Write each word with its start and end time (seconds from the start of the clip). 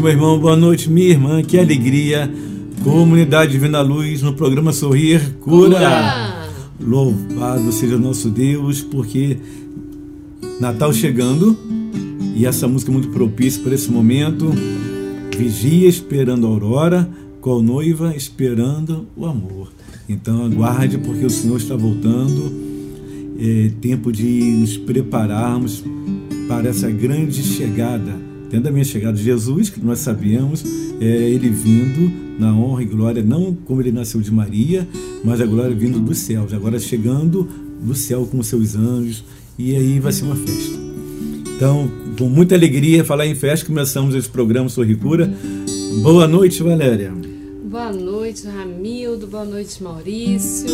Noite, 0.00 0.02
meu 0.02 0.10
irmão. 0.10 0.38
Boa 0.38 0.56
noite, 0.56 0.90
minha 0.90 1.08
irmã. 1.08 1.42
Que 1.42 1.58
alegria. 1.58 2.32
Comunidade 2.82 3.52
Divina 3.52 3.82
Luz 3.82 4.22
no 4.22 4.32
programa 4.32 4.72
Sorrir 4.72 5.34
Cura. 5.40 5.76
Cura. 5.76 6.48
Louvado 6.80 7.70
seja 7.70 7.98
nosso 7.98 8.30
Deus, 8.30 8.80
porque 8.80 9.36
Natal 10.58 10.92
chegando 10.92 11.56
e 12.34 12.46
essa 12.46 12.66
música 12.66 12.90
é 12.90 12.94
muito 12.94 13.08
propícia 13.08 13.62
para 13.62 13.74
esse 13.74 13.90
momento. 13.90 14.50
Vigia 15.36 15.88
esperando 15.88 16.46
a 16.46 16.50
aurora, 16.50 17.08
qual 17.40 17.62
noiva 17.62 18.14
esperando 18.16 19.06
o 19.14 19.26
amor. 19.26 19.70
Então 20.08 20.46
aguarde, 20.46 20.96
porque 20.98 21.26
o 21.26 21.30
Senhor 21.30 21.58
está 21.58 21.76
voltando. 21.76 22.50
É 23.38 23.70
tempo 23.80 24.10
de 24.10 24.24
nos 24.24 24.78
prepararmos 24.78 25.84
para 26.48 26.68
essa 26.68 26.90
grande 26.90 27.42
chegada 27.42 28.29
Tendo 28.50 28.66
a 28.66 28.72
minha 28.72 28.84
chegada 28.84 29.16
Jesus, 29.16 29.70
que 29.70 29.80
nós 29.80 30.00
sabemos, 30.00 30.64
é 31.00 31.06
ele 31.06 31.48
vindo 31.48 32.10
na 32.36 32.52
honra 32.52 32.82
e 32.82 32.86
glória, 32.86 33.22
não 33.22 33.54
como 33.54 33.80
ele 33.80 33.92
nasceu 33.92 34.20
de 34.20 34.32
Maria, 34.32 34.88
mas 35.22 35.40
a 35.40 35.46
glória 35.46 35.74
vindo 35.74 36.00
dos 36.00 36.18
céus, 36.18 36.52
agora 36.52 36.78
chegando 36.80 37.48
do 37.80 37.94
céu 37.94 38.26
com 38.28 38.40
os 38.40 38.48
seus 38.48 38.74
anjos, 38.74 39.22
e 39.56 39.76
aí 39.76 40.00
vai 40.00 40.12
ser 40.12 40.24
uma 40.24 40.34
festa. 40.34 40.76
Então, 41.54 41.88
com 42.18 42.28
muita 42.28 42.56
alegria, 42.56 43.04
falar 43.04 43.26
em 43.26 43.36
festa, 43.36 43.66
começamos 43.66 44.16
esse 44.16 44.28
programa 44.28 44.68
Sorricura. 44.68 45.32
Boa 46.02 46.26
noite, 46.26 46.60
Valéria. 46.60 47.12
Boa 47.70 47.92
noite, 47.92 48.46
Ramildo. 48.48 49.28
Boa 49.28 49.44
noite, 49.44 49.80
Maurício. 49.80 50.68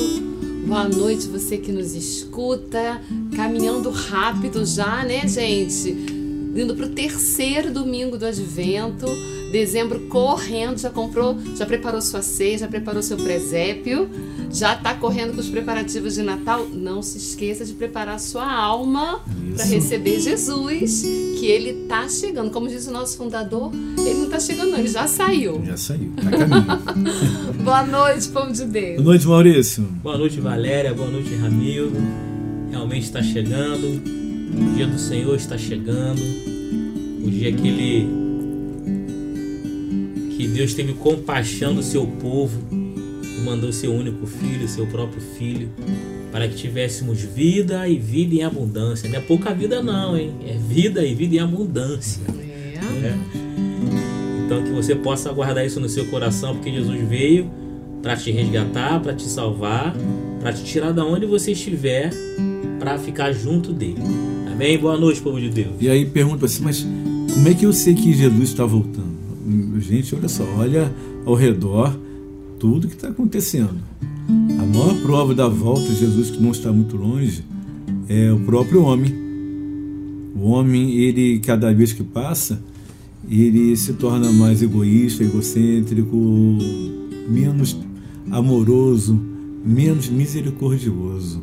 Boa 0.66 0.88
noite, 0.88 1.26
você 1.26 1.58
que 1.58 1.72
nos 1.72 1.94
escuta. 1.94 3.02
Caminhando 3.34 3.90
rápido 3.90 4.64
já, 4.64 5.04
né, 5.04 5.28
gente? 5.28 6.15
Indo 6.60 6.74
para 6.74 6.86
o 6.86 6.90
terceiro 6.90 7.72
domingo 7.72 8.16
do 8.16 8.26
Advento, 8.26 9.06
dezembro 9.50 10.00
correndo, 10.08 10.78
já 10.78 10.90
comprou, 10.90 11.36
já 11.56 11.64
preparou 11.64 12.00
sua 12.00 12.22
ceia, 12.22 12.58
já 12.58 12.68
preparou 12.68 13.02
seu 13.02 13.16
presépio, 13.16 14.10
já 14.50 14.74
está 14.74 14.94
correndo 14.94 15.34
com 15.34 15.40
os 15.40 15.48
preparativos 15.48 16.14
de 16.14 16.22
Natal. 16.22 16.66
Não 16.72 17.02
se 17.02 17.18
esqueça 17.18 17.64
de 17.64 17.72
preparar 17.72 18.18
sua 18.20 18.50
alma 18.50 19.20
para 19.54 19.64
receber 19.64 20.20
Jesus, 20.20 21.02
que 21.38 21.46
ele 21.46 21.82
está 21.82 22.08
chegando. 22.08 22.50
Como 22.50 22.68
diz 22.68 22.86
o 22.86 22.90
nosso 22.90 23.16
fundador, 23.16 23.72
ele 23.98 24.14
não 24.14 24.24
está 24.24 24.40
chegando, 24.40 24.72
não, 24.72 24.78
ele 24.78 24.88
já 24.88 25.06
saiu. 25.06 25.62
Já 25.64 25.76
saiu, 25.76 26.12
tá 26.16 26.30
caminho. 26.30 27.54
Boa 27.64 27.84
noite, 27.84 28.28
povo 28.28 28.52
de 28.52 28.64
Deus. 28.64 28.96
Boa 28.96 29.04
noite, 29.04 29.26
Maurício. 29.26 29.82
Boa 30.02 30.18
noite, 30.18 30.40
Valéria. 30.40 30.92
Boa 30.94 31.10
noite, 31.10 31.34
Ramildo. 31.34 31.96
Realmente 32.70 33.04
está 33.04 33.22
chegando 33.22 34.25
o 34.52 34.74
dia 34.74 34.86
do 34.86 34.98
Senhor 34.98 35.34
está 35.36 35.56
chegando. 35.56 36.20
O 37.24 37.30
dia 37.30 37.52
que 37.52 37.68
ele 37.68 38.26
que 40.36 40.46
Deus 40.46 40.74
teve 40.74 40.92
compaixão 40.92 41.74
do 41.74 41.82
seu 41.82 42.06
povo 42.06 42.60
e 42.70 43.40
mandou 43.42 43.72
seu 43.72 43.92
único 43.92 44.26
filho, 44.26 44.68
seu 44.68 44.86
próprio 44.86 45.20
filho, 45.20 45.70
para 46.30 46.46
que 46.46 46.54
tivéssemos 46.54 47.22
vida 47.22 47.88
e 47.88 47.98
vida 47.98 48.34
em 48.34 48.42
abundância. 48.42 49.08
Não 49.08 49.16
é 49.16 49.20
pouca 49.20 49.54
vida 49.54 49.82
não, 49.82 50.16
hein? 50.16 50.34
É 50.46 50.52
vida 50.52 51.04
e 51.04 51.14
vida 51.14 51.36
em 51.36 51.38
abundância. 51.38 52.20
É. 52.38 53.06
É. 53.06 53.14
Então 54.44 54.62
que 54.62 54.70
você 54.70 54.94
possa 54.94 55.32
guardar 55.32 55.64
isso 55.64 55.80
no 55.80 55.88
seu 55.88 56.04
coração, 56.06 56.54
porque 56.54 56.70
Jesus 56.70 57.00
veio 57.08 57.50
para 58.02 58.14
te 58.14 58.30
resgatar, 58.30 59.00
para 59.00 59.14
te 59.14 59.24
salvar, 59.24 59.96
para 60.40 60.52
te 60.52 60.62
tirar 60.62 60.92
da 60.92 61.04
onde 61.04 61.26
você 61.26 61.52
estiver, 61.52 62.10
para 62.78 62.98
ficar 62.98 63.32
junto 63.32 63.72
dele. 63.72 64.02
Amém? 64.56 64.78
Boa 64.78 64.96
noite, 64.96 65.20
povo 65.20 65.38
de 65.38 65.50
Deus. 65.50 65.74
E 65.78 65.86
aí 65.86 66.06
pergunta 66.06 66.46
assim, 66.46 66.64
mas 66.64 66.82
como 67.34 67.46
é 67.46 67.52
que 67.52 67.66
eu 67.66 67.74
sei 67.74 67.94
que 67.94 68.14
Jesus 68.14 68.48
está 68.48 68.64
voltando? 68.64 69.14
Gente, 69.80 70.14
olha 70.14 70.28
só, 70.30 70.44
olha 70.56 70.90
ao 71.26 71.34
redor 71.34 71.94
tudo 72.58 72.88
que 72.88 72.94
está 72.94 73.08
acontecendo. 73.08 73.76
A 74.58 74.64
maior 74.64 74.94
prova 75.02 75.34
da 75.34 75.46
volta 75.46 75.82
de 75.82 75.96
Jesus, 75.96 76.30
que 76.30 76.42
não 76.42 76.52
está 76.52 76.72
muito 76.72 76.96
longe, 76.96 77.44
é 78.08 78.32
o 78.32 78.40
próprio 78.40 78.82
homem. 78.82 79.12
O 80.34 80.48
homem, 80.48 81.00
ele, 81.00 81.38
cada 81.40 81.70
vez 81.74 81.92
que 81.92 82.02
passa, 82.02 82.58
ele 83.28 83.76
se 83.76 83.92
torna 83.92 84.32
mais 84.32 84.62
egoísta, 84.62 85.22
egocêntrico, 85.22 86.16
menos 87.28 87.76
amoroso, 88.30 89.20
menos 89.62 90.08
misericordioso. 90.08 91.42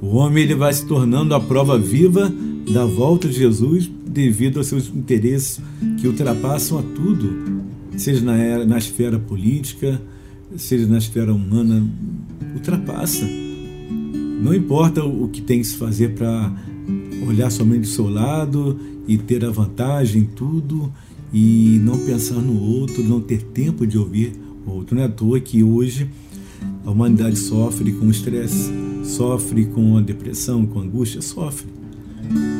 O 0.00 0.16
homem 0.16 0.44
ele 0.44 0.54
vai 0.54 0.72
se 0.72 0.86
tornando 0.86 1.34
a 1.34 1.40
prova 1.40 1.76
viva 1.76 2.32
da 2.72 2.84
volta 2.84 3.28
de 3.28 3.34
Jesus 3.34 3.90
devido 4.06 4.58
aos 4.58 4.68
seus 4.68 4.88
interesses 4.88 5.60
que 6.00 6.06
ultrapassam 6.06 6.78
a 6.78 6.82
tudo, 6.82 7.62
seja 7.96 8.24
na, 8.24 8.36
era, 8.36 8.64
na 8.64 8.78
esfera 8.78 9.18
política, 9.18 10.00
seja 10.56 10.86
na 10.86 10.98
esfera 10.98 11.32
humana, 11.32 11.84
ultrapassa. 12.54 13.26
Não 14.40 14.54
importa 14.54 15.04
o 15.04 15.28
que 15.28 15.42
tem 15.42 15.60
que 15.60 15.66
se 15.66 15.76
fazer 15.76 16.14
para 16.14 16.52
olhar 17.26 17.50
somente 17.50 17.80
do 17.80 17.86
seu 17.88 18.08
lado 18.08 18.78
e 19.06 19.18
ter 19.18 19.44
a 19.44 19.50
vantagem 19.50 20.22
em 20.22 20.24
tudo 20.24 20.92
e 21.32 21.80
não 21.82 21.98
pensar 21.98 22.36
no 22.36 22.60
outro, 22.60 23.02
não 23.02 23.20
ter 23.20 23.42
tempo 23.42 23.86
de 23.86 23.98
ouvir 23.98 24.32
o 24.64 24.70
outro. 24.70 24.94
Não 24.94 25.02
é 25.02 25.06
à 25.06 25.08
toa 25.08 25.40
que 25.40 25.62
hoje 25.62 26.08
a 26.88 26.90
humanidade 26.90 27.36
sofre 27.36 27.92
com 27.92 28.08
estresse, 28.08 28.72
sofre 29.04 29.66
com 29.66 29.98
a 29.98 30.00
depressão, 30.00 30.64
com 30.64 30.78
a 30.78 30.82
angústia, 30.82 31.20
sofre. 31.20 31.66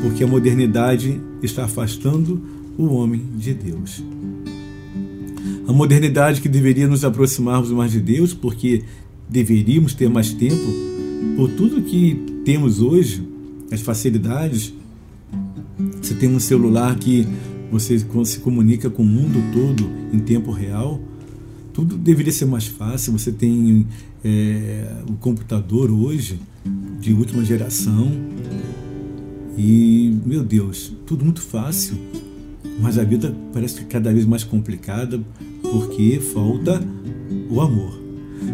Porque 0.03 0.23
a 0.23 0.27
modernidade 0.27 1.19
está 1.41 1.65
afastando 1.65 2.39
o 2.77 2.93
homem 2.93 3.23
de 3.35 3.55
Deus. 3.55 4.03
A 5.67 5.73
modernidade 5.73 6.41
que 6.41 6.47
deveria 6.47 6.87
nos 6.87 7.03
aproximarmos 7.03 7.71
mais 7.71 7.91
de 7.91 7.99
Deus, 7.99 8.31
porque 8.31 8.83
deveríamos 9.27 9.95
ter 9.95 10.07
mais 10.11 10.31
tempo, 10.31 10.67
por 11.35 11.49
tudo 11.49 11.81
que 11.81 12.13
temos 12.45 12.81
hoje, 12.81 13.27
as 13.71 13.81
facilidades. 13.81 14.71
Você 15.99 16.13
tem 16.13 16.29
um 16.29 16.39
celular 16.39 16.95
que 16.99 17.27
você 17.71 17.97
se 17.97 18.39
comunica 18.39 18.91
com 18.91 19.01
o 19.01 19.07
mundo 19.07 19.41
todo 19.51 19.89
em 20.13 20.19
tempo 20.19 20.51
real 20.51 21.01
tudo 21.79 21.95
deveria 21.97 22.33
ser 22.33 22.45
mais 22.45 22.67
fácil. 22.67 23.13
Você 23.13 23.31
tem 23.31 23.87
é, 24.23 24.91
o 25.07 25.13
computador 25.13 25.89
hoje 25.89 26.37
de 26.99 27.13
última 27.13 27.43
geração 27.45 28.11
e, 29.57 30.13
meu 30.25 30.43
Deus, 30.43 30.93
tudo 31.05 31.23
muito 31.23 31.41
fácil. 31.41 31.97
Mas 32.81 32.97
a 32.97 33.03
vida 33.05 33.33
parece 33.53 33.85
cada 33.85 34.11
vez 34.11 34.25
mais 34.25 34.43
complicada 34.43 35.21
porque 35.61 36.19
falta 36.19 36.81
o 37.49 37.61
amor. 37.61 37.97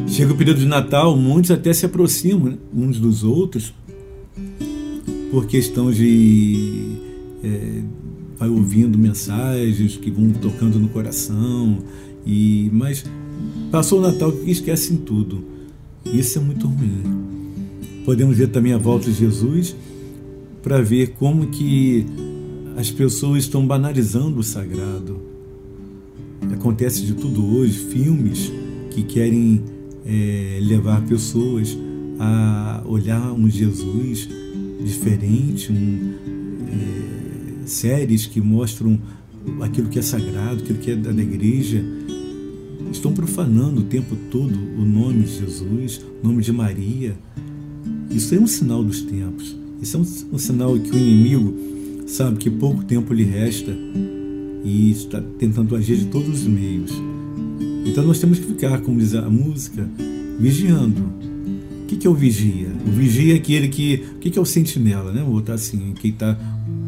Chega 0.08 0.34
o 0.34 0.38
período 0.38 0.60
de 0.60 0.68
Natal, 0.68 1.18
muitos 1.18 1.50
até 1.50 1.74
se 1.74 1.86
aproximam 1.86 2.60
uns 2.72 3.00
dos 3.00 3.24
outros 3.24 3.74
por 5.32 5.48
questão 5.48 5.92
de 5.92 6.92
é, 7.44 7.82
vai 8.38 8.50
ouvindo 8.50 8.98
mensagens 8.98 9.98
que 9.98 10.12
vão 10.12 10.30
tocando 10.32 10.80
no 10.80 10.90
coração, 10.90 11.80
e 12.26 12.70
mas 12.74 13.04
passou 13.72 14.00
o 14.00 14.02
Natal 14.02 14.34
e 14.46 14.52
esquecem 14.52 14.98
tudo. 14.98 15.44
Isso 16.06 16.40
é 16.40 16.42
muito 16.42 16.68
ruim. 16.68 17.04
Podemos 18.06 18.38
ver 18.38 18.48
também 18.48 18.74
a 18.74 18.78
volta 18.78 19.10
de 19.10 19.18
Jesus 19.18 19.76
para 20.62 20.82
ver 20.82 21.14
como 21.20 21.48
que 21.48 22.06
as 22.78 22.92
pessoas 22.92 23.44
estão 23.44 23.66
banalizando 23.66 24.40
o 24.40 24.44
sagrado. 24.44 25.20
Acontece 26.54 27.02
de 27.02 27.14
tudo 27.14 27.46
hoje, 27.58 27.78
filmes 27.78 28.52
que 28.92 29.04
querem 29.04 29.64
é, 30.06 30.60
levar 30.62 31.02
pessoas 31.06 31.78
a 32.20 32.84
olhar 32.86 33.32
um 33.34 33.50
Jesus 33.50 34.30
diferente, 34.84 35.72
um, 35.72 36.14
é, 36.68 37.68
séries 37.68 38.26
que 38.26 38.40
mostram 38.40 39.00
aquilo 39.62 39.90
que 39.90 40.00
é 40.00 40.02
sagrado, 40.02 40.64
aquilo 40.64 40.80
que 40.80 40.92
é 40.92 40.96
da 40.96 41.12
igreja, 41.12 41.84
estão 42.92 43.14
profanando 43.14 43.82
o 43.82 43.84
tempo 43.84 44.16
todo 44.30 44.54
o 44.54 44.86
nome 44.86 45.24
de 45.24 45.40
Jesus, 45.40 46.02
o 46.22 46.28
nome 46.28 46.42
de 46.42 46.52
Maria. 46.52 47.18
Isso 48.10 48.34
é 48.36 48.40
um 48.40 48.48
sinal 48.48 48.84
dos 48.84 49.02
tempos. 49.02 49.56
Isso 49.82 49.98
é 49.98 50.00
um, 50.00 50.36
um 50.36 50.38
sinal 50.38 50.78
que 50.80 50.92
o 50.92 50.98
inimigo 50.98 51.54
sabe 52.08 52.38
que 52.38 52.50
pouco 52.50 52.84
tempo 52.84 53.14
lhe 53.14 53.24
resta 53.24 53.76
e 54.64 54.92
está 54.92 55.22
tentando 55.38 55.76
agir 55.76 55.98
de 55.98 56.06
todos 56.06 56.42
os 56.42 56.48
meios. 56.48 56.92
Então 57.86 58.04
nós 58.04 58.20
temos 58.20 58.40
que 58.40 58.48
ficar, 58.48 58.82
como 58.82 59.00
diz 59.00 59.14
a 59.14 59.30
música, 59.30 59.88
vigiando. 60.40 61.02
O 61.84 61.88
que, 61.88 62.08
é 62.08 62.10
o 62.10 62.16
vigia? 62.16 62.70
O 62.86 62.92
vigia 62.92 63.36
é 63.36 63.38
aquele 63.38 63.68
que. 63.68 64.04
O 64.16 64.20
que, 64.20 64.32
que 64.32 64.40
é 64.40 64.42
o 64.42 64.46
sentinela, 64.46 65.14
né? 65.14 65.22
Vou 65.22 65.34
botar 65.34 65.54
assim, 65.54 65.94
quem 65.94 66.10
está 66.10 66.36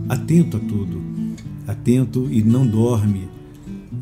atento 0.10 0.58
a 0.58 0.60
tudo, 0.60 1.00
atento 1.68 2.28
e 2.32 2.42
não 2.42 2.66
dorme. 2.66 3.28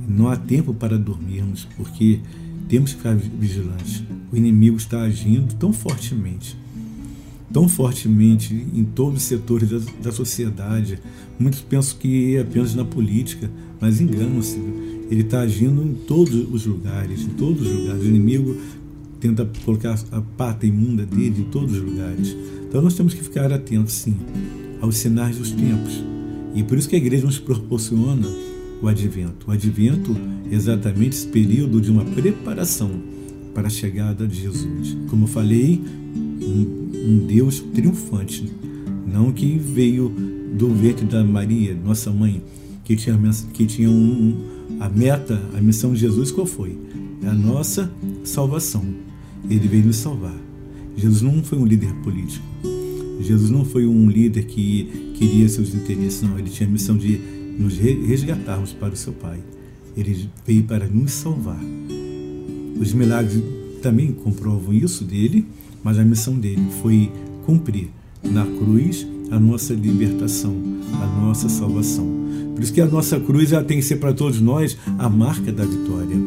Não 0.07 0.27
há 0.27 0.35
tempo 0.35 0.73
para 0.73 0.97
dormirmos, 0.97 1.67
porque 1.77 2.19
temos 2.67 2.91
que 2.91 2.97
ficar 2.97 3.15
vigilantes. 3.15 4.03
O 4.31 4.35
inimigo 4.35 4.77
está 4.77 5.01
agindo 5.01 5.53
tão 5.55 5.71
fortemente, 5.71 6.57
tão 7.51 7.69
fortemente 7.69 8.53
em 8.53 8.83
todos 8.83 9.21
os 9.21 9.23
setores 9.23 9.69
da, 9.69 9.79
da 10.03 10.11
sociedade. 10.11 10.99
Muitos 11.39 11.61
pensam 11.61 11.97
que 11.99 12.35
é 12.35 12.41
apenas 12.41 12.73
na 12.75 12.83
política, 12.83 13.49
mas 13.79 14.01
enganam-se. 14.01 14.57
Ele 15.09 15.21
está 15.21 15.41
agindo 15.41 15.83
em 15.83 15.93
todos 15.93 16.33
os 16.51 16.65
lugares, 16.65 17.21
em 17.21 17.29
todos 17.29 17.61
os 17.61 17.71
lugares. 17.71 18.03
O 18.03 18.07
inimigo 18.07 18.55
tenta 19.19 19.49
colocar 19.63 19.99
a 20.11 20.21
pata 20.21 20.65
imunda 20.65 21.05
dele 21.05 21.41
em 21.41 21.45
todos 21.45 21.73
os 21.73 21.81
lugares. 21.81 22.35
Então 22.67 22.81
nós 22.81 22.95
temos 22.95 23.13
que 23.13 23.23
ficar 23.23 23.51
atentos, 23.53 23.93
sim, 23.93 24.15
aos 24.81 24.97
sinais 24.97 25.37
dos 25.37 25.51
tempos. 25.51 26.03
E 26.55 26.63
por 26.63 26.77
isso 26.77 26.89
que 26.89 26.95
a 26.95 26.99
igreja 26.99 27.25
nos 27.25 27.37
proporciona 27.37 28.27
o 28.81 28.87
advento. 28.87 29.47
O 29.47 29.51
advento 29.51 30.15
é 30.49 30.55
exatamente 30.55 31.15
esse 31.15 31.27
período 31.27 31.81
de 31.81 31.91
uma 31.91 32.05
preparação 32.05 32.91
para 33.53 33.67
a 33.67 33.69
chegada 33.69 34.27
de 34.27 34.41
Jesus. 34.41 34.97
Como 35.09 35.27
falei, 35.27 35.81
um, 36.41 36.91
um 36.93 37.25
Deus 37.25 37.59
triunfante, 37.73 38.51
não 39.07 39.31
que 39.31 39.57
veio 39.57 40.09
do 40.57 40.69
ventre 40.73 41.05
da 41.05 41.23
Maria, 41.23 41.75
nossa 41.75 42.11
mãe, 42.11 42.41
que 42.83 42.95
tinha, 42.95 43.17
que 43.53 43.65
tinha 43.65 43.89
um, 43.89 44.37
a 44.79 44.89
meta, 44.89 45.41
a 45.57 45.61
missão 45.61 45.93
de 45.93 45.99
Jesus, 45.99 46.31
qual 46.31 46.45
foi? 46.45 46.77
É 47.23 47.27
a 47.27 47.33
nossa 47.33 47.91
salvação. 48.23 48.85
Ele 49.49 49.67
veio 49.67 49.85
nos 49.85 49.97
salvar. 49.97 50.35
Jesus 50.97 51.21
não 51.21 51.43
foi 51.43 51.57
um 51.57 51.65
líder 51.65 51.93
político. 51.95 52.45
Jesus 53.21 53.49
não 53.49 53.65
foi 53.65 53.85
um 53.85 54.09
líder 54.09 54.43
que 54.43 55.13
queria 55.15 55.47
seus 55.47 55.73
interesses, 55.73 56.21
não. 56.21 56.37
Ele 56.37 56.49
tinha 56.49 56.67
a 56.67 56.71
missão 56.71 56.97
de 56.97 57.19
nos 57.57 57.77
resgatarmos 57.77 58.73
para 58.73 58.93
o 58.93 58.97
seu 58.97 59.13
Pai. 59.13 59.39
Ele 59.95 60.29
veio 60.45 60.63
para 60.63 60.87
nos 60.87 61.11
salvar. 61.11 61.59
Os 62.79 62.93
milagres 62.93 63.41
também 63.81 64.11
comprovam 64.11 64.73
isso 64.73 65.03
dele, 65.03 65.45
mas 65.83 65.97
a 65.97 66.03
missão 66.03 66.37
dele 66.37 66.67
foi 66.81 67.11
cumprir 67.45 67.89
na 68.23 68.45
cruz 68.45 69.07
a 69.31 69.39
nossa 69.39 69.73
libertação, 69.73 70.55
a 71.01 71.21
nossa 71.21 71.47
salvação. 71.47 72.05
Por 72.53 72.63
isso 72.63 72.73
que 72.73 72.81
a 72.81 72.85
nossa 72.85 73.19
cruz 73.19 73.51
ela 73.51 73.63
tem 73.63 73.77
que 73.77 73.85
ser 73.85 73.97
para 73.97 74.13
todos 74.13 74.39
nós 74.41 74.77
a 74.97 75.09
marca 75.09 75.51
da 75.51 75.65
vitória. 75.65 76.17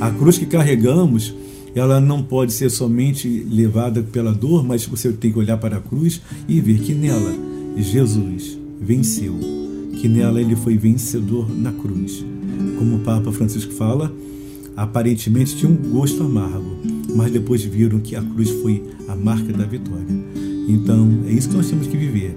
A 0.00 0.10
cruz 0.10 0.38
que 0.38 0.46
carregamos, 0.46 1.34
ela 1.74 2.00
não 2.00 2.22
pode 2.22 2.52
ser 2.52 2.70
somente 2.70 3.28
levada 3.50 4.02
pela 4.02 4.32
dor, 4.32 4.64
mas 4.64 4.86
você 4.86 5.12
tem 5.12 5.32
que 5.32 5.38
olhar 5.38 5.58
para 5.58 5.76
a 5.76 5.80
cruz 5.80 6.20
e 6.48 6.60
ver 6.60 6.78
que 6.80 6.94
nela 6.94 7.34
Jesus 7.76 8.58
venceu, 8.80 9.34
que 10.06 10.08
nela 10.08 10.40
ele 10.40 10.54
foi 10.54 10.78
vencedor 10.78 11.50
na 11.50 11.72
cruz. 11.72 12.24
Como 12.78 12.96
o 12.96 12.98
Papa 13.00 13.32
Francisco 13.32 13.72
fala, 13.72 14.14
aparentemente 14.76 15.56
tinha 15.56 15.68
um 15.68 15.74
gosto 15.74 16.22
amargo, 16.22 16.76
mas 17.12 17.32
depois 17.32 17.64
viram 17.64 17.98
que 17.98 18.14
a 18.14 18.22
cruz 18.22 18.50
foi 18.62 18.84
a 19.08 19.16
marca 19.16 19.52
da 19.52 19.64
vitória. 19.64 20.06
Então, 20.68 21.24
é 21.26 21.32
isso 21.32 21.48
que 21.48 21.56
nós 21.56 21.68
temos 21.68 21.88
que 21.88 21.96
viver, 21.96 22.36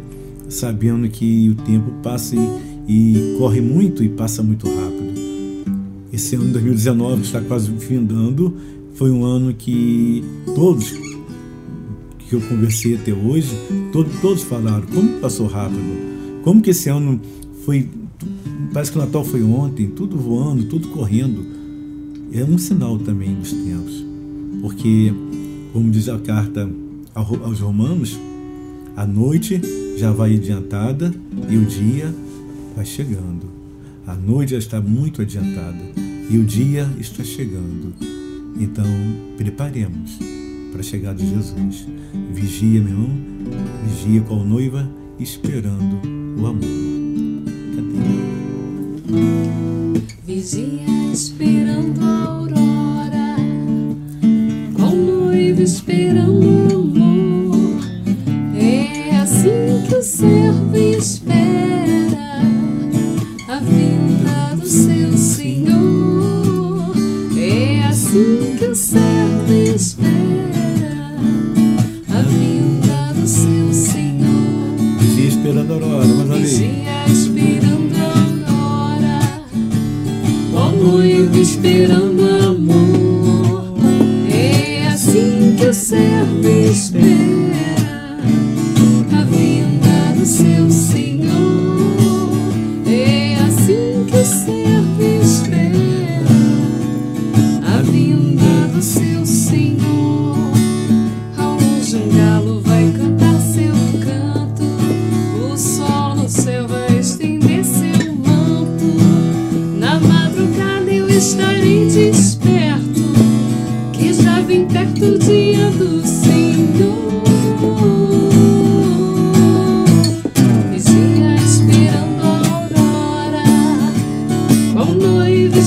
sabendo 0.50 1.08
que 1.10 1.50
o 1.50 1.56
tempo 1.64 1.92
passa 2.02 2.36
e, 2.36 2.40
e 2.88 3.36
corre 3.38 3.62
muito 3.62 4.04
e 4.04 4.10
passa 4.10 4.42
muito 4.42 4.66
rápido. 4.66 5.14
Esse 6.12 6.36
ano 6.36 6.52
2019 6.52 7.22
está 7.22 7.40
quase 7.40 7.72
findando, 7.74 8.52
foi 8.96 9.12
um 9.12 9.24
ano 9.24 9.54
que 9.54 10.24
todos 10.56 10.92
que 12.28 12.34
eu 12.34 12.42
conversei 12.42 12.96
até 12.96 13.14
hoje, 13.14 13.56
todos, 13.92 14.42
falaram 14.42 14.88
como 14.88 15.20
passou 15.20 15.46
rápido, 15.46 16.10
como 16.44 16.64
que 16.64 16.72
esse 16.72 16.90
ano 16.90 17.20
foi, 17.70 17.88
parece 18.74 18.92
que 18.92 18.98
o 18.98 19.02
Natal 19.02 19.24
foi 19.24 19.44
ontem, 19.44 19.90
tudo 19.90 20.18
voando, 20.18 20.64
tudo 20.64 20.88
correndo. 20.88 21.46
É 22.34 22.44
um 22.44 22.58
sinal 22.58 22.98
também 22.98 23.36
dos 23.36 23.54
tempos, 23.54 24.04
porque, 24.60 25.14
como 25.72 25.92
diz 25.92 26.10
a 26.10 26.18
carta 26.18 26.68
aos 27.14 27.60
Romanos, 27.60 28.20
a 28.96 29.06
noite 29.06 29.62
já 29.98 30.12
vai 30.12 30.36
adiantada 30.36 31.14
e 31.48 31.58
o 31.58 31.66
dia 31.66 32.12
vai 32.76 32.86
chegando. 32.86 33.48
A 34.08 34.16
noite 34.16 34.54
já 34.54 34.58
está 34.58 34.82
muito 34.82 35.22
adiantada 35.22 35.78
e 36.28 36.40
o 36.40 36.44
dia 36.44 36.90
está 37.00 37.24
chegando. 37.24 37.94
Então, 38.60 38.86
preparemos 39.38 40.18
para 40.72 40.80
a 40.80 40.84
chegada 40.84 41.22
de 41.22 41.30
Jesus. 41.30 41.88
Vigia, 42.34 42.82
meu 42.82 42.94
irmão, 42.94 43.12
vigia 43.86 44.22
com 44.22 44.42
a 44.42 44.44
noiva 44.44 44.90
esperando 45.20 46.00
o 46.36 46.48
amor. 46.48 46.99
Vigia 50.24 51.12
esperando 51.12 52.06
a 52.06 52.42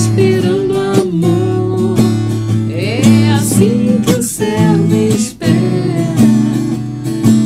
esperando 0.03 0.77
amor. 0.77 1.95
É 2.69 3.31
assim 3.31 4.01
que 4.05 4.11
o 4.11 4.21
servo 4.21 4.93
espera 4.93 6.13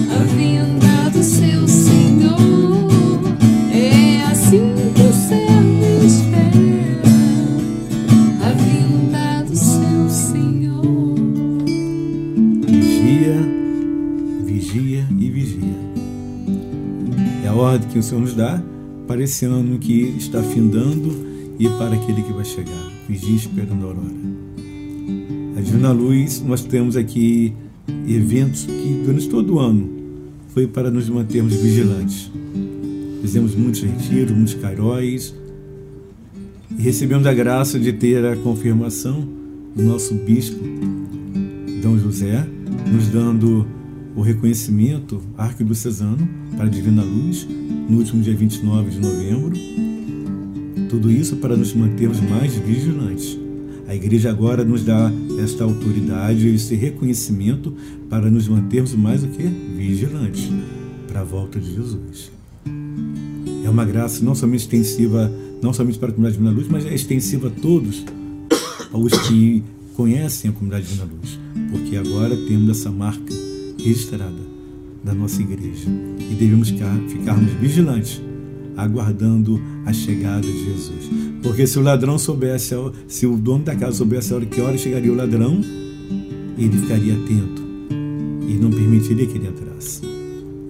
a 0.10 0.24
vinda 0.24 1.10
do 1.12 1.24
seu 1.24 1.68
Senhor. 1.68 3.22
É 3.72 4.24
assim 4.32 4.74
que 4.96 5.02
o 5.02 5.14
servo 5.14 6.06
espera 6.06 7.02
a 8.42 8.50
vinda 8.54 9.44
do 9.48 9.56
seu 9.56 10.10
Senhor. 10.10 11.16
Vigia, 12.66 13.38
vigia 14.44 15.08
e 15.20 15.30
vigia. 15.30 15.78
É 17.46 17.50
a 17.50 17.54
ordem 17.54 17.88
que 17.88 18.00
o 18.00 18.04
Senhor 18.04 18.22
nos 18.22 18.34
dá, 18.34 18.60
parecendo 19.08 19.78
que 19.78 20.16
está 20.18 20.42
findando 20.42 21.28
e 21.60 21.68
para 21.70 21.96
aquele 21.96 22.22
que 22.22 22.32
vai 22.32 22.46
chegar. 22.46 22.92
Vigia 23.08 23.36
esperando 23.36 23.86
a 23.86 23.90
aurora. 23.90 24.16
A 25.58 25.62
Divina 25.62 25.92
Luz, 25.92 26.42
nós 26.42 26.64
temos 26.64 26.96
aqui 26.96 27.54
eventos 28.08 28.66
que 28.66 29.02
durante 29.06 29.28
todo 29.30 29.56
o 29.56 29.60
ano 29.60 29.90
foi 30.50 30.68
para 30.68 30.92
nos 30.92 31.10
mantermos 31.10 31.54
vigilantes. 31.56 32.32
Fizemos 33.22 33.56
muitos 33.56 33.82
retiros, 33.82 34.32
muitos 34.32 34.54
cairóis 34.56 35.34
e 36.78 36.82
recebemos 36.82 37.26
a 37.26 37.34
graça 37.34 37.80
de 37.80 37.92
ter 37.94 38.24
a 38.26 38.36
confirmação 38.36 39.28
do 39.76 39.84
nosso 39.84 40.14
bispo, 40.14 40.64
D. 41.82 42.00
José, 42.00 42.48
nos 42.92 43.08
dando 43.08 43.66
o 44.16 44.22
reconhecimento 44.22 45.22
arquidiocesano 45.38 46.28
para 46.56 46.66
a 46.66 46.70
Divina 46.70 47.04
Luz 47.04 47.48
no 47.90 47.98
último 47.98 48.22
dia 48.22 48.36
29 48.36 48.90
de 48.90 49.00
novembro. 49.00 49.87
Tudo 50.90 51.12
isso 51.12 51.38
para 51.38 51.56
nos 51.58 51.74
mantermos 51.74 52.20
mais 52.22 52.56
vigilantes. 52.56 53.38
A 53.88 53.96
igreja 53.96 54.30
agora 54.30 54.66
nos 54.66 54.84
dá 54.84 55.12
esta 55.42 55.64
autoridade, 55.64 56.48
esse 56.48 56.76
reconhecimento 56.76 57.74
para 58.10 58.30
nos 58.30 58.48
mantermos 58.48 58.94
mais 58.94 59.24
o 59.24 59.28
que? 59.28 59.44
Vigilantes 59.44 60.50
para 61.08 61.22
a 61.22 61.24
volta 61.24 61.60
de 61.60 61.74
Jesus. 61.74 62.32
É 63.64 63.70
uma 63.70 63.86
graça 63.86 64.24
não 64.24 64.36
somente 64.36 64.62
extensiva, 64.62 65.32
não 65.62 65.74
somente 65.74 65.98
para 65.98 66.10
a 66.10 66.12
comunidade 66.12 66.38
Divina 66.38 66.56
Luz, 66.56 66.68
mas 66.70 66.86
é 66.86 66.94
extensiva 66.94 67.48
a 67.48 67.52
todos 67.52 68.06
aos 68.92 69.12
que 69.28 69.64
conhecem 69.96 70.50
a 70.50 70.54
comunidade 70.54 70.86
Divina 70.88 71.10
Luz, 71.12 71.40
porque 71.72 71.96
agora 71.96 72.36
temos 72.36 72.70
essa 72.70 72.92
marca 72.92 73.34
registrada 73.78 74.48
da 75.04 75.14
nossa 75.14 75.42
igreja 75.42 75.88
e 76.20 76.36
devemos 76.36 76.70
ficar, 76.70 76.98
ficarmos 77.08 77.52
vigilantes, 77.54 78.22
aguardando 78.78 79.60
a 79.86 79.92
chegada 79.92 80.42
de 80.42 80.66
Jesus. 80.66 81.10
Porque 81.42 81.66
se 81.66 81.80
o 81.80 81.82
ladrão 81.82 82.18
soubesse, 82.20 82.76
se 83.08 83.26
o 83.26 83.36
dono 83.36 83.64
da 83.64 83.76
casa 83.76 83.98
soubesse 83.98 84.32
a 84.32 84.36
hora 84.36 84.46
que 84.46 84.62
hora 84.62 84.78
chegaria 84.78 85.12
o 85.12 85.16
ladrão, 85.16 85.60
ele 86.58 86.78
ficaria 86.78 87.14
atento 87.14 87.64
e 88.48 88.54
não 88.54 88.70
permitiria 88.70 89.26
que 89.26 89.38
ele 89.38 89.48
entrasse. 89.48 90.02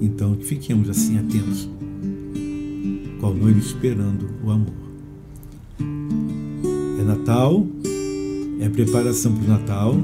Então, 0.02 0.36
fiquemos 0.42 0.90
assim 0.90 1.18
atentos, 1.18 1.70
qual 3.20 3.34
noivo 3.34 3.60
esperando 3.60 4.30
o 4.44 4.52
amor. 4.52 4.74
É 7.00 7.04
Natal, 7.04 7.68
é 8.60 8.70
preparação 8.70 9.34
para 9.34 9.44
o 9.44 9.48
Natal. 9.48 9.96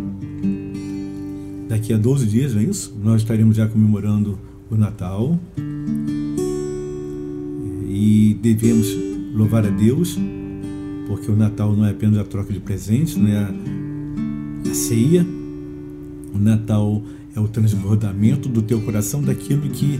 Daqui 1.70 1.94
a 1.94 1.98
12 1.98 2.26
dias, 2.28 2.54
não 2.54 2.62
é 2.62 2.66
isso? 2.66 2.96
Nós 3.02 3.22
estaremos 3.22 3.56
já 3.56 3.68
comemorando 3.68 4.38
o 4.70 4.76
Natal. 4.76 5.40
Devemos 8.44 8.94
louvar 9.34 9.66
a 9.66 9.70
Deus, 9.70 10.20
porque 11.08 11.32
o 11.32 11.36
Natal 11.36 11.74
não 11.78 11.86
é 11.86 11.92
apenas 11.92 12.18
a 12.18 12.26
troca 12.26 12.52
de 12.52 12.60
presentes, 12.60 13.16
não 13.16 13.30
é 13.30 13.38
a, 13.38 13.50
a 14.70 14.74
ceia. 14.74 15.26
O 16.36 16.38
Natal 16.38 17.02
é 17.34 17.40
o 17.40 17.48
transbordamento 17.48 18.50
do 18.50 18.62
teu 18.62 18.82
coração 18.82 19.22
daquilo 19.22 19.70
que 19.70 19.98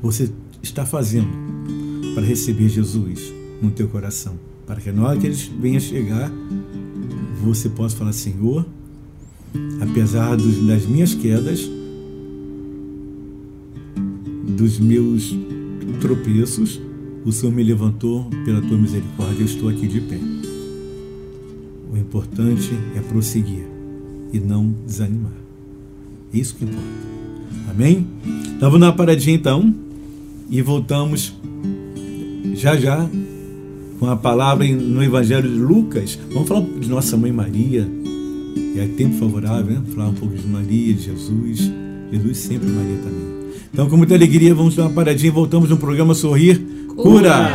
você 0.00 0.30
está 0.62 0.86
fazendo 0.86 1.26
para 2.14 2.24
receber 2.24 2.68
Jesus 2.68 3.34
no 3.60 3.72
teu 3.72 3.88
coração. 3.88 4.38
Para 4.64 4.80
que 4.80 4.92
na 4.92 5.08
hora 5.08 5.18
que 5.18 5.26
ele 5.26 5.36
venha 5.60 5.80
chegar, 5.80 6.30
você 7.42 7.68
possa 7.68 7.96
falar, 7.96 8.12
Senhor, 8.12 8.64
apesar 9.80 10.36
dos, 10.36 10.64
das 10.68 10.86
minhas 10.86 11.14
quedas, 11.14 11.68
dos 14.56 14.78
meus 14.78 15.34
tropeços, 16.00 16.80
o 17.24 17.32
Senhor 17.32 17.52
me 17.52 17.62
levantou 17.62 18.24
pela 18.44 18.60
tua 18.60 18.78
misericórdia, 18.78 19.40
eu 19.40 19.46
estou 19.46 19.68
aqui 19.68 19.86
de 19.86 20.00
pé. 20.00 20.18
O 21.92 21.96
importante 21.96 22.70
é 22.96 23.00
prosseguir 23.00 23.66
e 24.32 24.38
não 24.38 24.74
desanimar. 24.86 25.32
É 26.32 26.38
isso 26.38 26.54
que 26.54 26.64
importa. 26.64 26.86
Amém? 27.68 28.06
Então 28.56 28.70
vamos 28.70 28.80
dar 28.80 28.86
uma 28.86 28.96
paradinha 28.96 29.36
então 29.36 29.74
e 30.48 30.62
voltamos 30.62 31.34
já 32.54 32.76
já 32.76 33.08
com 33.98 34.06
a 34.06 34.16
palavra 34.16 34.66
no 34.66 35.02
Evangelho 35.02 35.48
de 35.48 35.58
Lucas. 35.58 36.18
Vamos 36.32 36.48
falar 36.48 36.62
de 36.62 36.88
Nossa 36.88 37.16
Mãe 37.16 37.32
Maria. 37.32 37.88
É 38.76 38.86
tempo 38.96 39.16
favorável, 39.16 39.74
né? 39.74 39.82
Falar 39.94 40.08
um 40.08 40.14
pouco 40.14 40.34
de 40.34 40.46
Maria, 40.46 40.94
de 40.94 41.02
Jesus. 41.02 41.70
Jesus 42.10 42.38
sempre 42.38 42.68
Maria 42.68 42.96
também. 42.96 43.30
Então, 43.72 43.88
com 43.88 43.96
muita 43.96 44.14
alegria, 44.14 44.54
vamos 44.54 44.74
dar 44.74 44.84
uma 44.84 44.90
paradinha 44.90 45.28
e 45.28 45.32
voltamos 45.32 45.68
no 45.68 45.76
programa 45.76 46.14
Sorrir 46.14 46.60
Cura. 47.02 47.48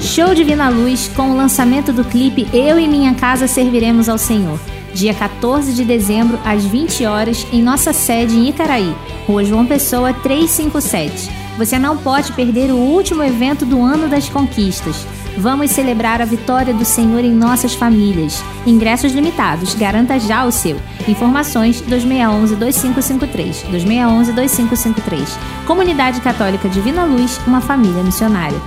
Show 0.00 0.34
Divina 0.34 0.68
Luz 0.68 1.08
com 1.14 1.30
o 1.30 1.36
lançamento 1.36 1.92
do 1.92 2.04
clipe 2.04 2.48
Eu 2.52 2.76
e 2.76 2.88
Minha 2.88 3.14
Casa 3.14 3.46
Serviremos 3.46 4.08
ao 4.08 4.18
Senhor. 4.18 4.58
Dia 4.92 5.14
14 5.14 5.74
de 5.74 5.84
dezembro, 5.84 6.40
às 6.44 6.64
20 6.64 7.04
horas, 7.04 7.46
em 7.52 7.62
nossa 7.62 7.92
sede 7.92 8.34
em 8.34 8.48
Icaraí, 8.48 8.92
Rua 9.28 9.44
João 9.44 9.64
Pessoa 9.64 10.12
357. 10.12 11.30
Você 11.56 11.78
não 11.78 11.96
pode 11.96 12.32
perder 12.32 12.72
o 12.72 12.76
último 12.76 13.22
evento 13.22 13.64
do 13.64 13.80
Ano 13.80 14.08
das 14.08 14.28
Conquistas. 14.28 15.06
Vamos 15.38 15.70
celebrar 15.70 16.20
a 16.20 16.24
vitória 16.24 16.74
do 16.74 16.84
Senhor 16.84 17.20
em 17.20 17.32
nossas 17.32 17.72
famílias. 17.72 18.42
Ingressos 18.66 19.12
limitados, 19.12 19.72
garanta 19.72 20.18
já 20.18 20.44
o 20.44 20.50
seu. 20.50 20.76
Informações 21.06 21.80
2611-2553. 21.82 23.64
2611-2553. 23.70 25.28
Comunidade 25.64 26.20
Católica 26.22 26.68
Divina 26.68 27.04
Luz, 27.04 27.40
uma 27.46 27.60
família 27.60 28.02
missionária. 28.02 28.60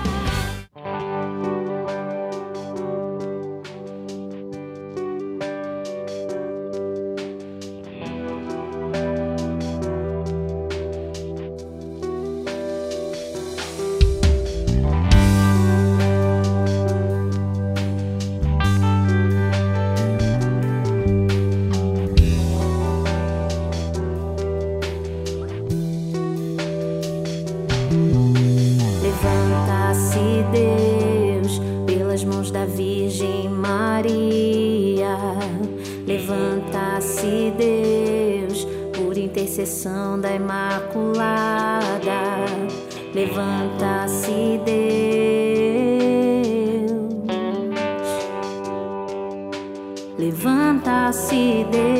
I 51.11 51.13
see 51.13 51.63
this. 51.63 51.90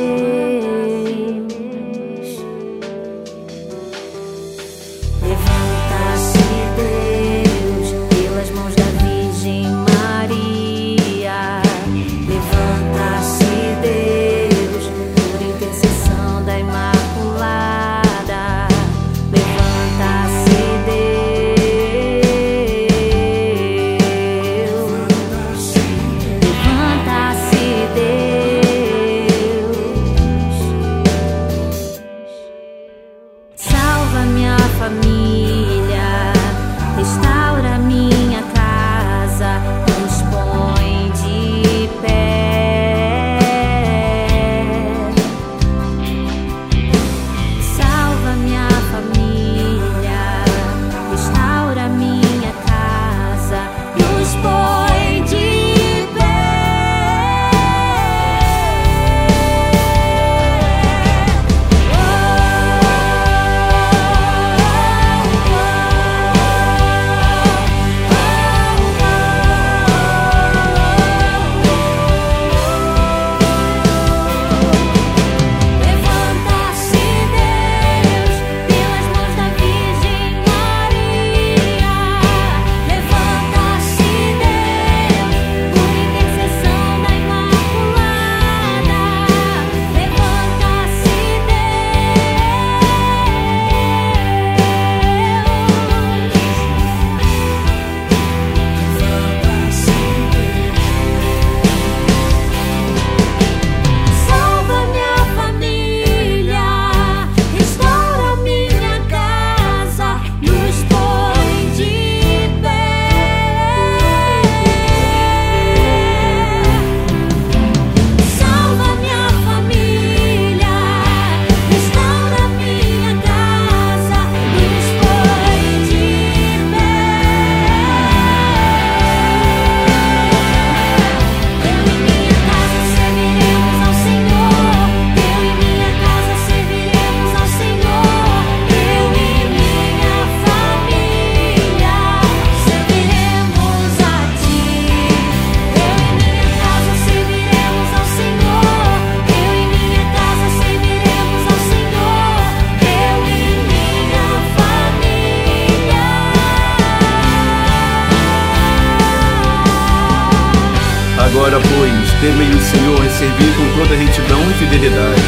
Agora, 161.51 161.67
pois, 161.67 162.11
temei 162.21 162.47
o 162.47 162.61
Senhor 162.61 163.05
e 163.05 163.09
servi 163.09 163.51
com 163.57 163.77
toda 163.77 163.93
retidão 163.93 164.39
e 164.49 164.53
fidelidade. 164.53 165.21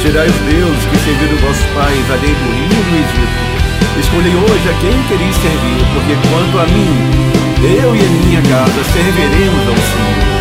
Tirai 0.00 0.26
os 0.26 0.36
deuses 0.50 0.84
que 0.86 0.96
serviram 0.96 1.36
vossos 1.36 1.66
pais 1.74 2.10
além 2.10 2.32
do 2.32 2.48
rio 2.56 2.82
do 2.84 2.96
Egito. 2.96 4.00
Escolhi 4.00 4.34
hoje 4.34 4.68
a 4.70 4.74
quem 4.80 5.02
quereis 5.08 5.36
servir, 5.36 5.84
porque 5.92 6.16
quanto 6.30 6.58
a 6.58 6.66
mim, 6.72 6.96
eu 7.66 7.94
e 7.94 8.00
a 8.00 8.08
minha 8.24 8.40
casa 8.40 8.82
serviremos 8.94 9.68
ao 9.68 9.76
Senhor. 9.76 10.31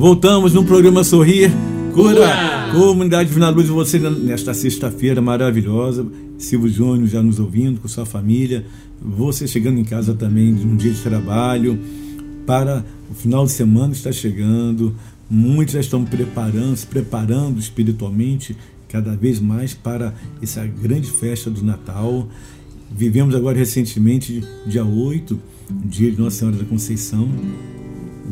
Voltamos 0.00 0.54
no 0.54 0.64
programa 0.64 1.04
Sorrir. 1.04 1.52
Cura, 1.92 2.70
Comunidade 2.72 3.30
Vina 3.30 3.50
Luz, 3.50 3.68
você 3.68 3.98
nesta 3.98 4.54
sexta-feira 4.54 5.20
maravilhosa. 5.20 6.06
Silvio 6.38 6.70
Júnior 6.70 7.06
já 7.06 7.22
nos 7.22 7.38
ouvindo 7.38 7.82
com 7.82 7.86
sua 7.86 8.06
família. 8.06 8.64
Você 8.98 9.46
chegando 9.46 9.78
em 9.78 9.84
casa 9.84 10.14
também 10.14 10.52
num 10.52 10.74
dia 10.74 10.90
de 10.90 11.02
trabalho. 11.02 11.78
Para 12.46 12.82
o 13.10 13.14
final 13.14 13.44
de 13.44 13.52
semana 13.52 13.92
está 13.92 14.10
chegando. 14.10 14.96
Muitos 15.28 15.74
já 15.74 15.80
estão 15.80 16.02
preparando, 16.02 16.74
se 16.78 16.86
preparando 16.86 17.60
espiritualmente 17.60 18.56
cada 18.88 19.14
vez 19.14 19.38
mais 19.38 19.74
para 19.74 20.14
essa 20.42 20.64
grande 20.64 21.10
festa 21.10 21.50
do 21.50 21.62
Natal. 21.62 22.26
Vivemos 22.90 23.34
agora 23.34 23.58
recentemente, 23.58 24.42
dia 24.66 24.82
8, 24.82 25.38
dia 25.84 26.10
de 26.10 26.18
Nossa 26.18 26.38
Senhora 26.38 26.56
da 26.56 26.64
Conceição, 26.64 27.28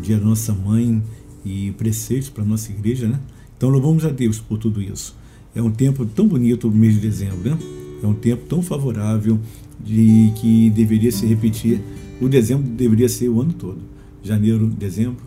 dia 0.00 0.16
da 0.16 0.24
Nossa 0.24 0.54
Mãe 0.54 1.02
e 1.44 1.72
preceitos 1.72 2.28
para 2.28 2.42
a 2.42 2.46
nossa 2.46 2.70
igreja, 2.70 3.08
né? 3.08 3.18
Então 3.56 3.68
louvamos 3.68 4.04
a 4.04 4.10
Deus 4.10 4.38
por 4.38 4.58
tudo 4.58 4.80
isso. 4.80 5.16
É 5.54 5.62
um 5.62 5.70
tempo 5.70 6.06
tão 6.06 6.26
bonito 6.28 6.68
o 6.68 6.70
mês 6.70 6.94
de 6.94 7.00
dezembro, 7.00 7.50
né? 7.50 7.58
É 8.02 8.06
um 8.06 8.14
tempo 8.14 8.44
tão 8.46 8.62
favorável 8.62 9.38
de 9.80 10.32
que 10.36 10.70
deveria 10.70 11.10
se 11.10 11.26
repetir. 11.26 11.80
O 12.20 12.28
dezembro 12.28 12.68
deveria 12.68 13.08
ser 13.08 13.28
o 13.28 13.40
ano 13.40 13.52
todo. 13.52 13.78
Janeiro, 14.22 14.66
dezembro, 14.66 15.22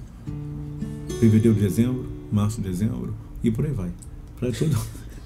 fevereiro, 1.20 1.58
dezembro, 1.58 2.06
março, 2.32 2.62
dezembro 2.62 3.14
e 3.44 3.52
por 3.52 3.66
aí 3.66 3.72
vai. 3.72 3.90
Para 4.40 4.52
todo. 4.52 4.78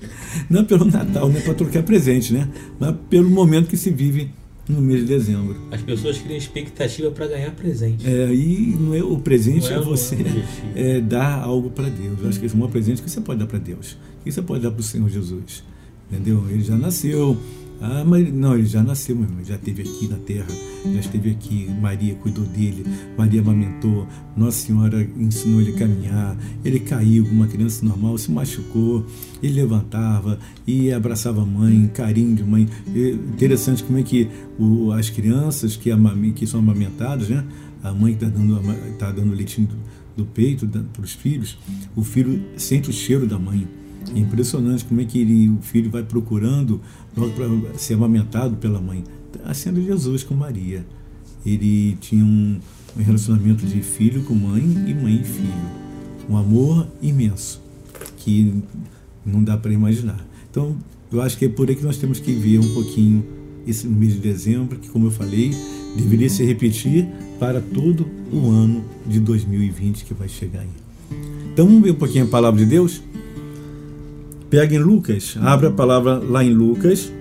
Não 0.49 0.65
pelo 0.65 0.85
Natal, 0.85 1.29
não 1.29 1.37
é 1.37 1.41
para 1.41 1.53
trocar 1.53 1.81
presente, 1.81 2.33
né? 2.33 2.49
Mas 2.79 2.95
pelo 3.09 3.29
momento 3.29 3.69
que 3.69 3.77
se 3.77 3.89
vive 3.89 4.29
no 4.67 4.81
mês 4.81 5.01
de 5.01 5.07
dezembro. 5.07 5.55
As 5.71 5.81
pessoas 5.81 6.17
criam 6.17 6.37
expectativa 6.37 7.11
para 7.11 7.27
ganhar 7.27 7.51
presente. 7.51 8.07
É, 8.07 8.33
e 8.33 8.75
não 8.79 8.93
é, 8.93 9.03
o 9.03 9.17
presente 9.19 9.71
é, 9.71 9.75
é, 9.75 9.79
você 9.79 10.17
é, 10.75 10.99
dar 10.99 11.43
algo 11.43 11.69
para 11.69 11.89
Deus. 11.89 12.19
Eu 12.21 12.29
acho 12.29 12.39
que 12.39 12.45
esse 12.45 12.55
é 12.55 12.57
o 12.57 12.59
maior 12.59 12.71
presente 12.71 13.01
que 13.01 13.09
você 13.09 13.21
pode 13.21 13.39
dar 13.39 13.47
para 13.47 13.59
Deus. 13.59 13.97
Que 14.23 14.31
você 14.31 14.41
pode 14.41 14.63
dar 14.63 14.71
para 14.71 14.79
o 14.79 14.83
Senhor 14.83 15.09
Jesus. 15.09 15.63
Entendeu? 16.11 16.43
Ele 16.49 16.63
já 16.63 16.77
nasceu, 16.77 17.37
ah, 17.81 18.03
mas 18.05 18.31
não, 18.33 18.55
ele 18.57 18.65
já 18.65 18.81
nasceu, 18.81 19.15
meu 19.15 19.25
irmão, 19.25 19.43
já 19.43 19.55
esteve 19.55 19.81
aqui 19.81 20.07
na 20.07 20.17
terra, 20.17 20.47
já 20.85 20.99
esteve 20.99 21.31
aqui. 21.31 21.69
Maria 21.81 22.15
cuidou 22.15 22.45
dele, 22.45 22.85
Maria 23.17 23.41
amamentou, 23.41 24.07
Nossa 24.35 24.65
Senhora 24.65 25.07
ensinou 25.17 25.61
ele 25.61 25.71
a 25.71 25.77
caminhar. 25.77 26.37
Ele 26.63 26.79
caiu, 26.79 27.25
uma 27.25 27.47
criança 27.47 27.85
normal, 27.85 28.17
se 28.17 28.31
machucou, 28.31 29.05
ele 29.43 29.61
levantava 29.61 30.39
e 30.65 30.91
abraçava 30.91 31.41
a 31.41 31.45
mãe, 31.45 31.89
carinho 31.93 32.35
de 32.35 32.43
mãe. 32.43 32.67
E 32.87 33.11
interessante 33.11 33.83
como 33.83 33.99
é 33.99 34.03
que 34.03 34.29
o, 34.57 34.91
as 34.91 35.09
crianças 35.09 35.75
que, 35.75 35.89
amam, 35.89 36.31
que 36.31 36.47
são 36.47 36.61
amamentadas, 36.61 37.29
né? 37.29 37.45
A 37.83 37.91
mãe 37.91 38.13
está 38.13 38.27
dando, 38.27 38.61
tá 38.97 39.11
dando 39.11 39.33
leitinho 39.33 39.67
do, 39.67 40.23
do 40.23 40.25
peito 40.25 40.67
para 40.67 41.03
os 41.03 41.11
filhos, 41.11 41.57
o 41.95 42.03
filho 42.03 42.41
sente 42.57 42.89
o 42.89 42.93
cheiro 42.93 43.27
da 43.27 43.37
mãe 43.37 43.67
é 44.13 44.19
impressionante 44.19 44.85
como 44.85 45.01
é 45.01 45.05
que 45.05 45.19
ele, 45.19 45.49
o 45.49 45.61
filho 45.61 45.89
vai 45.89 46.03
procurando 46.03 46.81
para 47.15 47.77
ser 47.77 47.93
amamentado 47.95 48.57
pela 48.57 48.79
mãe. 48.79 49.03
De 49.73 49.85
Jesus 49.85 50.23
com 50.23 50.33
Maria. 50.33 50.85
Ele 51.45 51.97
tinha 52.01 52.23
um, 52.23 52.59
um 52.97 53.03
relacionamento 53.03 53.65
de 53.65 53.81
filho 53.81 54.23
com 54.23 54.33
mãe 54.33 54.61
e 54.61 54.93
mãe 54.93 55.21
e 55.21 55.23
filho. 55.23 55.85
Um 56.29 56.35
amor 56.35 56.87
imenso 57.01 57.61
que 58.17 58.63
não 59.25 59.43
dá 59.43 59.57
para 59.57 59.71
imaginar. 59.71 60.25
Então, 60.49 60.75
eu 61.11 61.21
acho 61.21 61.37
que 61.37 61.45
é 61.45 61.49
por 61.49 61.69
aí 61.69 61.75
que 61.75 61.83
nós 61.83 61.97
temos 61.97 62.19
que 62.19 62.33
ver 62.33 62.59
um 62.59 62.73
pouquinho 62.73 63.23
esse 63.67 63.87
mês 63.87 64.13
de 64.13 64.19
dezembro, 64.19 64.77
que, 64.77 64.89
como 64.89 65.07
eu 65.07 65.11
falei, 65.11 65.51
deveria 65.95 66.29
se 66.29 66.43
repetir 66.43 67.07
para 67.39 67.61
todo 67.61 68.07
o 68.31 68.49
ano 68.49 68.83
de 69.05 69.19
2020 69.19 70.05
que 70.05 70.13
vai 70.13 70.27
chegar 70.27 70.61
aí. 70.61 70.67
Então, 71.53 71.65
vamos 71.67 71.83
ver 71.83 71.91
um 71.91 71.95
pouquinho 71.95 72.25
a 72.25 72.27
palavra 72.27 72.59
de 72.59 72.65
Deus? 72.65 73.01
Pega 74.49 74.75
em 74.75 74.79
Lucas, 74.79 75.35
abra 75.41 75.69
a 75.69 75.71
palavra 75.71 76.19
lá 76.19 76.43
em 76.43 76.53
Lucas, 76.53 77.11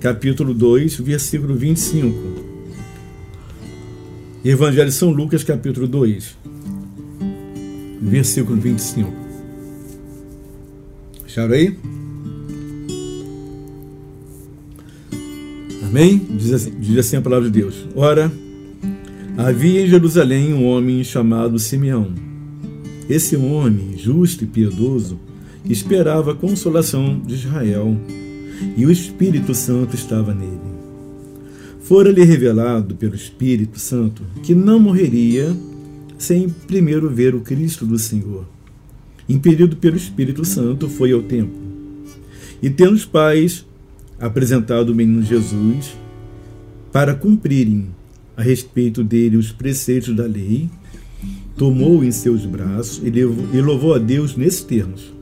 capítulo 0.00 0.52
2, 0.52 0.96
versículo 0.96 1.54
25. 1.54 2.14
Evangelho 4.44 4.88
de 4.88 4.94
São 4.94 5.10
Lucas, 5.10 5.44
capítulo 5.44 5.86
2, 5.86 6.36
versículo 8.02 8.60
25. 8.60 9.10
Acharam 11.24 11.54
aí? 11.54 11.78
Amém? 15.84 16.18
Diz 16.36 16.52
assim, 16.52 16.74
diz 16.80 16.98
assim 16.98 17.16
a 17.16 17.22
palavra 17.22 17.48
de 17.48 17.60
Deus. 17.60 17.86
Ora, 17.94 18.32
havia 19.38 19.82
em 19.82 19.88
Jerusalém 19.88 20.52
um 20.52 20.66
homem 20.66 21.04
chamado 21.04 21.56
Simeão. 21.56 22.12
Esse 23.08 23.36
homem, 23.36 23.96
justo 23.96 24.42
e 24.42 24.46
piedoso, 24.46 25.20
esperava 25.72 26.32
a 26.32 26.34
consolação 26.34 27.20
de 27.20 27.34
Israel, 27.34 27.96
e 28.76 28.84
o 28.86 28.90
Espírito 28.90 29.54
Santo 29.54 29.94
estava 29.94 30.34
nele. 30.34 30.74
Fora-lhe 31.80 32.24
revelado 32.24 32.94
pelo 32.94 33.14
Espírito 33.14 33.78
Santo 33.78 34.22
que 34.42 34.54
não 34.54 34.78
morreria 34.78 35.54
sem 36.16 36.48
primeiro 36.48 37.10
ver 37.10 37.34
o 37.34 37.40
Cristo 37.40 37.84
do 37.84 37.98
Senhor. 37.98 38.46
Impedido 39.28 39.76
pelo 39.76 39.96
Espírito 39.96 40.44
Santo, 40.44 40.88
foi 40.88 41.12
ao 41.12 41.22
templo. 41.22 41.60
E 42.62 42.70
tendo 42.70 42.94
os 42.94 43.04
pais 43.04 43.66
apresentado 44.18 44.90
o 44.90 44.94
menino 44.94 45.22
Jesus 45.22 45.96
para 46.92 47.14
cumprirem 47.14 47.88
a 48.36 48.42
respeito 48.42 49.04
dele 49.04 49.36
os 49.36 49.52
preceitos 49.52 50.14
da 50.14 50.24
lei, 50.24 50.70
tomou-o 51.56 52.04
em 52.04 52.10
seus 52.10 52.46
braços 52.46 53.02
e 53.04 53.60
louvou 53.60 53.94
a 53.94 53.98
Deus 53.98 54.36
nesses 54.36 54.62
termos: 54.62 55.13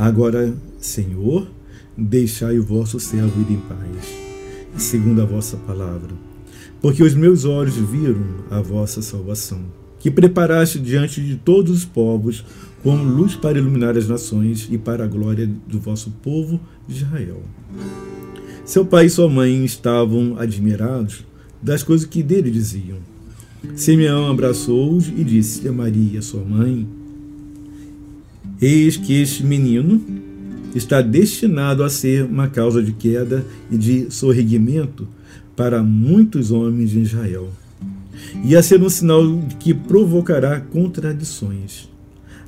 Agora, 0.00 0.56
Senhor, 0.78 1.46
deixai 1.94 2.58
o 2.58 2.62
vosso 2.62 2.98
servo 2.98 3.38
ir 3.42 3.52
em 3.52 3.58
paz, 3.58 4.14
segundo 4.78 5.20
a 5.20 5.26
vossa 5.26 5.58
palavra. 5.58 6.08
Porque 6.80 7.02
os 7.02 7.12
meus 7.12 7.44
olhos 7.44 7.76
viram 7.76 8.24
a 8.50 8.62
vossa 8.62 9.02
salvação, 9.02 9.60
que 9.98 10.10
preparaste 10.10 10.78
diante 10.78 11.20
de 11.20 11.36
todos 11.36 11.70
os 11.70 11.84
povos 11.84 12.42
como 12.82 13.04
luz 13.04 13.36
para 13.36 13.58
iluminar 13.58 13.94
as 13.94 14.08
nações 14.08 14.68
e 14.70 14.78
para 14.78 15.04
a 15.04 15.06
glória 15.06 15.46
do 15.68 15.78
vosso 15.78 16.10
povo 16.22 16.58
Israel. 16.88 17.42
Seu 18.64 18.86
pai 18.86 19.04
e 19.04 19.10
sua 19.10 19.28
mãe 19.28 19.66
estavam 19.66 20.38
admirados 20.38 21.26
das 21.60 21.82
coisas 21.82 22.06
que 22.06 22.22
dele 22.22 22.50
diziam. 22.50 22.96
Simeão 23.76 24.30
abraçou-os 24.30 25.08
e 25.08 25.22
disse 25.22 25.68
a 25.68 25.72
Maria, 25.72 26.22
sua 26.22 26.42
mãe: 26.42 26.88
Eis 28.60 28.96
que 28.96 29.22
este 29.22 29.42
menino 29.42 30.00
está 30.74 31.00
destinado 31.00 31.82
a 31.82 31.88
ser 31.88 32.24
uma 32.24 32.46
causa 32.46 32.82
de 32.82 32.92
queda 32.92 33.44
e 33.70 33.78
de 33.78 34.10
sorriguimento 34.10 35.08
para 35.56 35.82
muitos 35.82 36.50
homens 36.50 36.90
de 36.90 37.00
Israel, 37.00 37.48
e 38.44 38.54
a 38.54 38.62
ser 38.62 38.82
um 38.82 38.88
sinal 38.88 39.22
que 39.58 39.72
provocará 39.72 40.60
contradições, 40.60 41.88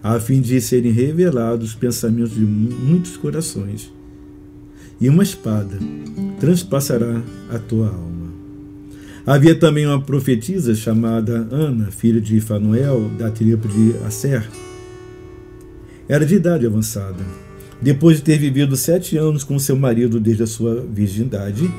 a 0.02 0.18
fim 0.20 0.40
de 0.40 0.60
serem 0.60 0.92
revelados 0.92 1.70
os 1.70 1.74
pensamentos 1.74 2.34
de 2.34 2.40
muitos 2.40 3.16
corações. 3.16 3.92
E 5.00 5.08
uma 5.08 5.22
espada 5.22 5.78
transpassará 6.38 7.22
a 7.50 7.58
tua 7.58 7.88
alma. 7.88 8.32
Havia 9.24 9.54
também 9.54 9.86
uma 9.86 10.00
profetisa 10.00 10.74
chamada 10.74 11.48
Ana, 11.50 11.90
filha 11.90 12.20
de 12.20 12.40
Fanuel, 12.40 13.10
da 13.18 13.30
tribo 13.30 13.66
de 13.68 13.94
Asser, 14.06 14.48
era 16.08 16.24
de 16.24 16.34
idade 16.34 16.66
avançada. 16.66 17.24
Depois 17.80 18.18
de 18.18 18.22
ter 18.22 18.38
vivido 18.38 18.76
sete 18.76 19.16
anos 19.16 19.42
com 19.42 19.58
seu 19.58 19.76
marido 19.76 20.20
desde 20.20 20.44
a 20.44 20.46
sua 20.46 20.80
virgindade, 20.80 21.70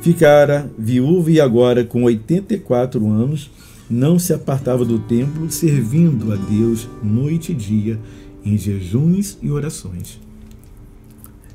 ficara 0.00 0.70
viúva 0.78 1.30
e 1.30 1.40
agora, 1.40 1.84
com 1.84 2.04
84 2.04 3.04
anos, 3.10 3.50
não 3.90 4.18
se 4.18 4.32
apartava 4.32 4.84
do 4.84 4.98
templo, 4.98 5.50
servindo 5.50 6.32
a 6.32 6.36
Deus 6.36 6.88
noite 7.02 7.52
e 7.52 7.54
dia, 7.54 7.98
em 8.44 8.56
jejuns 8.56 9.38
e 9.42 9.50
orações. 9.50 10.20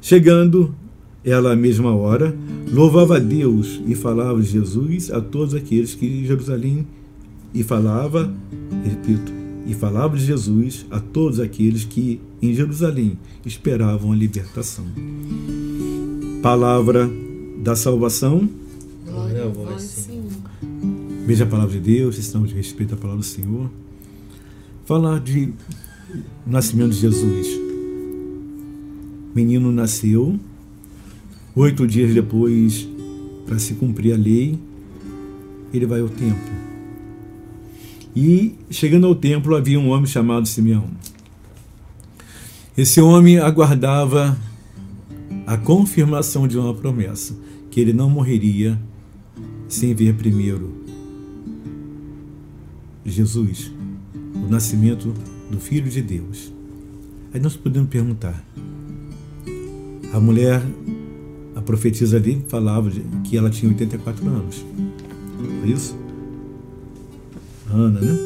Chegando 0.01 0.75
ela 1.23 1.53
à 1.53 1.55
mesma 1.55 1.95
hora, 1.95 2.35
louvava 2.71 3.15
a 3.15 3.19
Deus 3.19 3.79
e 3.87 3.95
falava 3.95 4.41
de 4.41 4.49
Jesus 4.49 5.09
a 5.11 5.21
todos 5.21 5.53
aqueles 5.53 5.95
que 5.95 6.05
em 6.05 6.25
Jerusalém 6.25 6.85
e 7.53 7.63
falava, 7.63 8.33
repito, 8.83 9.42
e 9.65 9.73
falava 9.73 10.17
de 10.17 10.25
Jesus 10.25 10.85
a 10.91 10.99
todos 10.99 11.39
aqueles 11.39 11.85
que 11.85 12.19
em 12.41 12.53
Jerusalém 12.53 13.17
esperavam 13.45 14.11
a 14.11 14.15
libertação. 14.15 14.85
Palavra 16.41 17.09
da 17.61 17.75
salvação. 17.75 18.49
Glória 19.05 19.45
a 19.45 19.47
vós, 19.47 19.81
Senhor. 19.81 20.23
Veja 21.25 21.45
a 21.45 21.47
palavra 21.47 21.71
de 21.71 21.79
Deus, 21.79 22.17
estamos 22.17 22.49
de 22.49 22.55
respeito 22.55 22.93
à 22.93 22.97
palavra 22.97 23.21
do 23.21 23.25
Senhor. 23.25 23.69
Falar 24.85 25.19
de 25.21 25.53
nascimento 26.45 26.91
de 26.91 26.99
Jesus. 26.99 27.47
Menino 29.33 29.71
nasceu, 29.71 30.37
oito 31.55 31.87
dias 31.87 32.13
depois, 32.13 32.87
para 33.45 33.57
se 33.57 33.73
cumprir 33.75 34.13
a 34.13 34.17
lei, 34.17 34.59
ele 35.73 35.85
vai 35.85 36.01
ao 36.01 36.09
templo. 36.09 36.72
E, 38.15 38.55
chegando 38.69 39.07
ao 39.07 39.15
templo, 39.15 39.55
havia 39.55 39.79
um 39.79 39.89
homem 39.89 40.05
chamado 40.05 40.47
Simeão. 40.47 40.87
Esse 42.77 43.01
homem 43.01 43.39
aguardava 43.39 44.37
a 45.45 45.57
confirmação 45.57 46.47
de 46.47 46.57
uma 46.57 46.73
promessa, 46.73 47.35
que 47.69 47.79
ele 47.79 47.93
não 47.93 48.09
morreria 48.09 48.79
sem 49.67 49.93
ver 49.93 50.13
primeiro 50.15 50.83
Jesus, 53.05 53.71
o 54.35 54.49
nascimento 54.49 55.13
do 55.51 55.59
Filho 55.59 55.89
de 55.89 56.01
Deus. 56.01 56.53
Aí 57.33 57.39
nós 57.39 57.55
podemos 57.55 57.89
perguntar: 57.89 58.43
a 60.13 60.19
mulher, 60.19 60.63
a 61.55 61.61
profetisa 61.61 62.17
ali, 62.17 62.43
falava 62.47 62.89
que 63.23 63.37
ela 63.37 63.49
tinha 63.49 63.69
84 63.71 64.27
anos. 64.27 64.65
Foi 65.61 65.69
isso? 65.69 66.02
Ana, 67.73 67.99
né? 67.99 68.19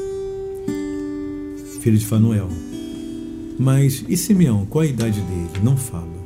Filho 1.80 1.98
de 1.98 2.06
Fanuel. 2.06 2.50
Mas 3.58 4.04
e 4.10 4.18
Simeão? 4.18 4.66
Qual 4.66 4.84
a 4.84 4.86
idade 4.86 5.22
dele? 5.22 5.64
Não 5.64 5.78
fala. 5.78 6.18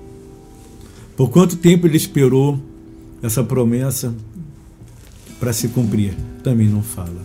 Por 1.16 1.30
quanto 1.30 1.56
tempo 1.58 1.86
ele 1.86 1.98
esperou 1.98 2.60
essa 3.22 3.44
promessa 3.44 4.14
para 5.40 5.54
se 5.54 5.68
cumprir? 5.68 6.16
Também 6.44 6.68
não 6.68 6.82
fala. 6.82 7.22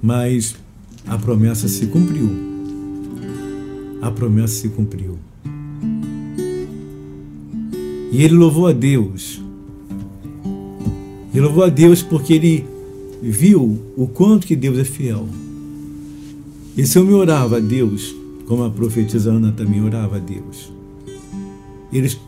Mas 0.00 0.56
a 1.06 1.16
promessa 1.16 1.68
se 1.68 1.86
cumpriu. 1.86 2.28
A 4.02 4.10
promessa 4.10 4.54
se 4.56 4.68
cumpriu. 4.68 5.18
E 8.12 8.22
ele 8.22 8.34
louvou 8.34 8.66
a 8.66 8.72
Deus. 8.72 9.40
Ele 11.32 11.40
louvou 11.40 11.64
a 11.64 11.70
Deus 11.70 12.02
porque 12.02 12.34
ele 12.34 12.71
viu 13.22 13.80
o 13.96 14.08
quanto 14.08 14.46
que 14.46 14.56
Deus 14.56 14.76
é 14.78 14.84
fiel. 14.84 15.28
Esse 16.76 16.98
homem 16.98 17.14
orava 17.14 17.58
a 17.58 17.60
Deus, 17.60 18.14
como 18.46 18.64
a 18.64 18.70
profetisa 18.70 19.30
Ana 19.30 19.52
também 19.52 19.80
orava 19.80 20.16
a 20.16 20.18
Deus. 20.18 20.72
Eles 21.92 22.18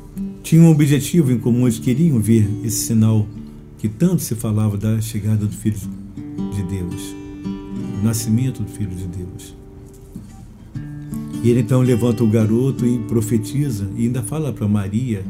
tinham 0.42 0.66
um 0.66 0.70
objetivo 0.70 1.32
em 1.32 1.38
comum, 1.38 1.62
eles 1.62 1.80
queriam 1.80 2.20
ver 2.20 2.48
esse 2.62 2.86
sinal 2.86 3.26
que 3.78 3.88
tanto 3.88 4.22
se 4.22 4.36
falava 4.36 4.76
da 4.76 5.00
chegada 5.00 5.46
do 5.46 5.52
Filho 5.52 5.76
de 6.54 6.62
Deus, 6.62 7.14
do 7.42 8.04
nascimento 8.04 8.62
do 8.62 8.68
Filho 8.70 8.94
de 8.94 9.06
Deus. 9.06 9.56
E 11.42 11.50
ele 11.50 11.60
então 11.60 11.82
levanta 11.82 12.22
o 12.22 12.30
garoto 12.30 12.86
e 12.86 12.98
profetiza, 13.00 13.90
e 13.96 14.04
ainda 14.04 14.22
fala 14.22 14.52
para 14.52 14.68
Maria. 14.68 15.24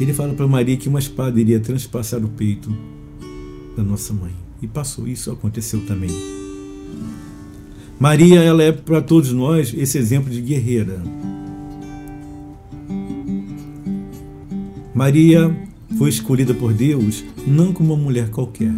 Ele 0.00 0.12
fala 0.12 0.32
para 0.32 0.46
Maria 0.46 0.76
que 0.76 0.88
uma 0.88 0.98
espada 0.98 1.40
iria 1.40 1.60
transpassar 1.60 2.24
o 2.24 2.28
peito 2.28 2.74
da 3.76 3.82
nossa 3.82 4.12
mãe. 4.12 4.32
E 4.62 4.66
passou, 4.66 5.06
isso 5.06 5.30
aconteceu 5.30 5.84
também. 5.86 6.10
Maria, 7.98 8.40
ela 8.40 8.62
é 8.62 8.72
para 8.72 9.00
todos 9.00 9.32
nós 9.32 9.72
esse 9.76 9.98
exemplo 9.98 10.30
de 10.30 10.40
guerreira. 10.40 11.02
Maria 14.94 15.54
foi 15.98 16.08
escolhida 16.08 16.54
por 16.54 16.72
Deus 16.72 17.24
não 17.46 17.72
como 17.72 17.94
uma 17.94 18.02
mulher 18.02 18.30
qualquer. 18.30 18.72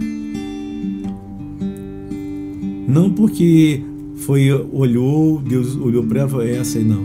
Não 2.88 3.10
porque 3.10 3.82
foi 4.18 4.52
olhou, 4.52 5.40
Deus 5.40 5.76
olhou 5.76 6.04
para 6.04 6.20
ela 6.20 6.44
e 6.44 6.50
é 6.50 6.56
essa 6.56 6.78
aí 6.78 6.84
não. 6.84 7.04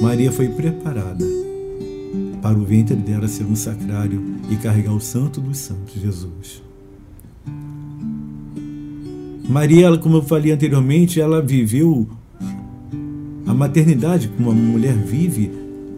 Maria 0.00 0.32
foi 0.32 0.48
preparada 0.48 1.24
para 2.40 2.58
o 2.58 2.64
ventre 2.64 2.96
dela 2.96 3.26
ser 3.26 3.44
um 3.44 3.56
sacrário 3.56 4.22
e 4.50 4.56
carregar 4.56 4.94
o 4.94 5.00
santo 5.00 5.40
dos 5.40 5.58
santos, 5.58 5.94
Jesus. 5.94 6.62
Maria, 9.48 9.96
como 9.98 10.16
eu 10.16 10.22
falei 10.22 10.52
anteriormente, 10.52 11.20
ela 11.20 11.42
viveu 11.42 12.08
a 13.46 13.52
maternidade 13.52 14.28
como 14.28 14.50
uma 14.50 14.60
mulher 14.60 14.96
vive, 14.96 15.50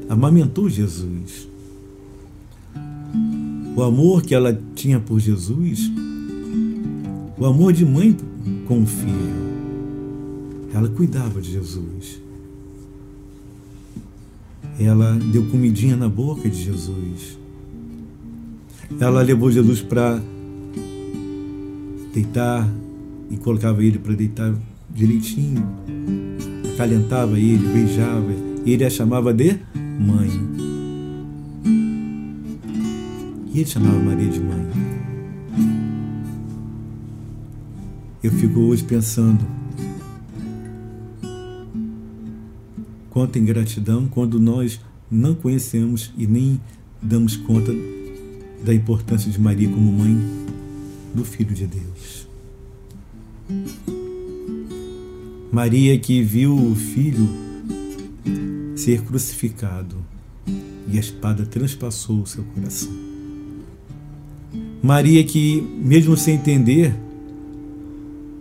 amamentou 0.09 0.69
Jesus. 0.69 1.49
O 3.77 3.83
amor 3.83 4.23
que 4.23 4.35
ela 4.35 4.59
tinha 4.75 4.99
por 4.99 5.21
Jesus, 5.21 5.91
o 7.39 7.47
amor 7.47 7.73
de 7.73 7.85
mãe 7.85 8.17
com 8.67 8.83
o 8.83 8.87
filho. 8.87 9.47
Ela 10.75 10.89
cuidava 10.89 11.41
de 11.41 11.53
Jesus. 11.53 12.21
Ela 14.79 15.13
deu 15.33 15.47
comidinha 15.47 15.97
na 15.97 16.09
boca 16.09 16.49
de 16.49 16.63
Jesus. 16.65 17.39
Ela 19.01 19.23
levou 19.23 19.51
Jesus 19.51 19.81
para 19.81 20.21
deitar 22.13 22.69
e 23.31 23.37
colocava 23.37 23.83
ele 23.83 23.99
para 23.99 24.15
deitar 24.15 24.55
direitinho, 24.91 25.67
acalentava 26.75 27.39
ele, 27.39 27.67
beijava, 27.69 28.33
e 28.65 28.73
ele 28.73 28.85
a 28.85 28.91
chamava 28.91 29.33
de 29.33 29.59
mãe. 29.99 30.31
E 33.53 33.61
ele 33.61 33.67
chamava 33.67 33.99
Maria 33.99 34.29
de 34.29 34.41
mãe. 34.41 34.67
Eu 38.23 38.33
fico 38.33 38.61
hoje 38.61 38.83
pensando 38.85 39.45
quanta 43.09 43.39
ingratidão 43.39 44.07
quando 44.09 44.39
nós 44.39 44.81
não 45.11 45.35
conhecemos 45.35 46.13
e 46.19 46.27
nem 46.27 46.61
damos 47.01 47.37
conta 47.37 47.73
da 48.65 48.75
importância 48.75 49.31
de 49.31 49.41
Maria 49.41 49.69
como 49.69 49.93
mãe 49.93 50.19
do 51.15 51.25
Filho 51.25 51.55
de 51.55 51.67
Deus. 51.67 52.26
Maria 55.53 55.99
que 55.99 56.23
viu 56.23 56.55
o 56.55 56.75
filho 56.75 57.29
ser 58.77 59.03
crucificado 59.03 59.97
e 60.89 60.97
a 60.97 61.01
espada 61.01 61.47
transpassou 61.47 62.23
o 62.23 62.27
seu 62.27 62.45
coração. 62.45 62.93
Maria 64.83 65.25
que, 65.25 65.61
mesmo 65.83 66.17
sem 66.17 66.35
entender, 66.35 66.95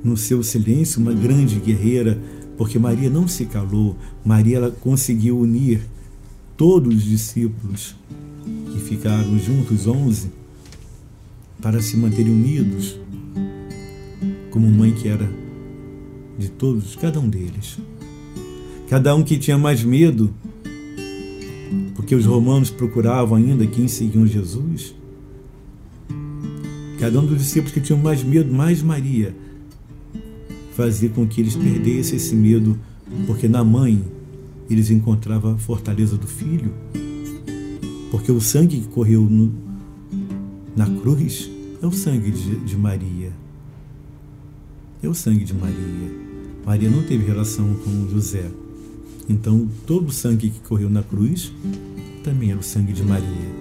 no 0.03 0.17
seu 0.17 0.43
silêncio, 0.43 1.01
uma 1.01 1.13
grande 1.13 1.59
guerreira, 1.59 2.21
porque 2.57 2.77
Maria 2.77 3.09
não 3.09 3.27
se 3.27 3.45
calou, 3.45 3.95
Maria 4.23 4.57
ela 4.57 4.71
conseguiu 4.71 5.39
unir 5.39 5.81
todos 6.57 6.95
os 6.95 7.03
discípulos 7.03 7.95
que 8.71 8.79
ficaram 8.79 9.37
juntos, 9.39 9.87
onze, 9.87 10.29
para 11.61 11.81
se 11.81 11.97
manterem 11.97 12.31
unidos 12.31 12.99
como 14.55 14.71
mãe 14.71 14.93
que 14.93 15.09
era 15.09 15.29
de 16.39 16.49
todos, 16.49 16.95
cada 16.95 17.19
um 17.19 17.27
deles. 17.27 17.77
Cada 18.87 19.13
um 19.13 19.21
que 19.21 19.37
tinha 19.37 19.57
mais 19.57 19.83
medo, 19.83 20.33
porque 21.93 22.15
os 22.15 22.25
romanos 22.25 22.69
procuravam 22.69 23.35
ainda 23.35 23.67
quem 23.67 23.89
seguiam 23.89 24.25
Jesus. 24.25 24.95
Cada 26.97 27.19
um 27.19 27.25
dos 27.25 27.39
discípulos 27.39 27.73
que 27.73 27.81
tinham 27.81 27.99
mais 27.99 28.23
medo, 28.23 28.53
mais 28.53 28.81
Maria, 28.81 29.35
fazia 30.73 31.09
com 31.09 31.27
que 31.27 31.41
eles 31.41 31.57
perdessem 31.57 32.15
esse 32.15 32.33
medo, 32.33 32.79
porque 33.27 33.49
na 33.49 33.61
mãe 33.61 34.01
eles 34.69 34.89
encontravam 34.89 35.55
a 35.55 35.57
fortaleza 35.57 36.15
do 36.15 36.27
filho, 36.27 36.71
porque 38.09 38.31
o 38.31 38.39
sangue 38.39 38.79
que 38.79 38.87
correu 38.87 39.21
no, 39.23 39.53
na 40.77 40.89
cruz 41.01 41.51
é 41.83 41.85
o 41.85 41.91
sangue 41.91 42.31
de, 42.31 42.55
de 42.55 42.77
Maria 42.77 43.33
é 45.01 45.07
o 45.07 45.13
sangue 45.13 45.45
de 45.45 45.53
Maria. 45.53 46.25
Maria 46.65 46.89
não 46.89 47.03
teve 47.03 47.25
relação 47.25 47.75
com 47.75 48.09
José. 48.09 48.49
Então, 49.29 49.67
todo 49.85 50.07
o 50.07 50.11
sangue 50.11 50.49
que 50.49 50.59
correu 50.59 50.89
na 50.89 51.03
cruz 51.03 51.51
também 52.23 52.51
era 52.51 52.59
o 52.59 52.63
sangue 52.63 52.93
de 52.93 53.03
Maria. 53.03 53.55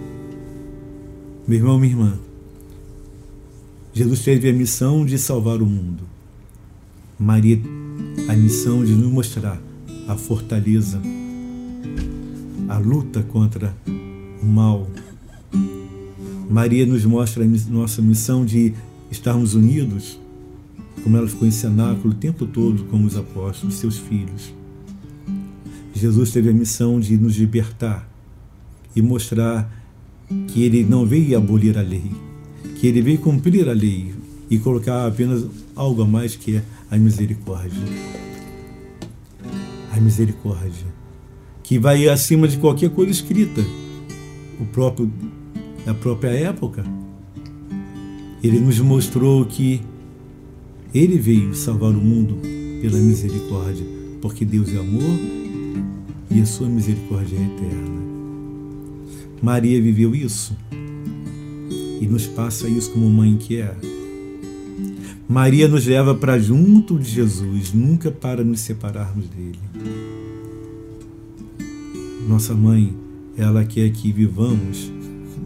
Meu 1.46 1.58
irmão, 1.58 1.78
minha 1.78 1.92
irmã, 1.92 2.18
Jesus 3.92 4.22
teve 4.22 4.48
a 4.48 4.52
missão 4.52 5.04
de 5.04 5.18
salvar 5.18 5.60
o 5.62 5.66
mundo. 5.66 6.02
Maria, 7.18 7.60
a 8.28 8.34
missão 8.34 8.84
de 8.84 8.92
nos 8.92 9.12
mostrar 9.12 9.60
a 10.08 10.16
fortaleza, 10.16 11.00
a 12.68 12.78
luta 12.78 13.22
contra 13.22 13.74
o 14.42 14.46
mal. 14.46 14.88
Maria 16.50 16.84
nos 16.86 17.04
mostra 17.04 17.44
a 17.44 17.46
nossa 17.70 18.02
missão 18.02 18.44
de 18.44 18.74
estarmos 19.10 19.54
unidos, 19.54 20.18
como 21.04 21.18
ela 21.18 21.28
ficou 21.28 21.46
em 21.46 21.50
cenáculo 21.50 22.14
o 22.14 22.16
tempo 22.16 22.46
todo, 22.46 22.84
como 22.84 23.06
os 23.06 23.14
apóstolos, 23.14 23.74
seus 23.74 23.98
filhos. 23.98 24.54
Jesus 25.94 26.32
teve 26.32 26.48
a 26.48 26.52
missão 26.52 26.98
de 26.98 27.18
nos 27.18 27.36
libertar 27.36 28.08
e 28.96 29.02
mostrar 29.02 29.70
que 30.48 30.62
ele 30.62 30.82
não 30.82 31.04
veio 31.04 31.36
abolir 31.36 31.76
a 31.76 31.82
lei, 31.82 32.10
que 32.80 32.86
ele 32.86 33.02
veio 33.02 33.18
cumprir 33.18 33.68
a 33.68 33.74
lei 33.74 34.14
e 34.48 34.58
colocar 34.58 35.06
apenas 35.06 35.44
algo 35.76 36.02
a 36.02 36.06
mais 36.06 36.36
que 36.36 36.56
é 36.56 36.64
a 36.90 36.96
misericórdia. 36.96 37.82
A 39.92 40.00
misericórdia, 40.00 40.86
que 41.62 41.78
vai 41.78 42.08
acima 42.08 42.48
de 42.48 42.56
qualquer 42.56 42.88
coisa 42.88 43.12
escrita. 43.12 43.60
O 44.58 44.64
próprio 44.64 45.12
da 45.84 45.92
própria 45.92 46.30
época, 46.30 46.82
ele 48.42 48.58
nos 48.58 48.78
mostrou 48.80 49.44
que 49.44 49.82
ele 50.94 51.18
veio 51.18 51.54
salvar 51.54 51.90
o 51.90 52.00
mundo 52.00 52.38
pela 52.80 52.98
misericórdia, 52.98 53.84
porque 54.20 54.44
Deus 54.44 54.68
é 54.72 54.78
amor 54.78 55.18
e 56.30 56.40
a 56.40 56.46
sua 56.46 56.68
misericórdia 56.68 57.36
é 57.36 57.42
eterna. 57.42 58.04
Maria 59.42 59.82
viveu 59.82 60.14
isso 60.14 60.56
e 62.00 62.06
nos 62.06 62.26
passa 62.26 62.68
isso 62.68 62.92
como 62.92 63.10
mãe 63.10 63.36
que 63.36 63.56
é. 63.56 63.74
Maria 65.28 65.66
nos 65.66 65.84
leva 65.84 66.14
para 66.14 66.38
junto 66.38 66.98
de 66.98 67.10
Jesus, 67.10 67.72
nunca 67.72 68.10
para 68.10 68.44
nos 68.44 68.60
separarmos 68.60 69.26
dele. 69.28 69.58
Nossa 72.28 72.54
mãe, 72.54 72.94
ela 73.36 73.64
quer 73.64 73.90
que 73.90 74.12
vivamos 74.12 74.92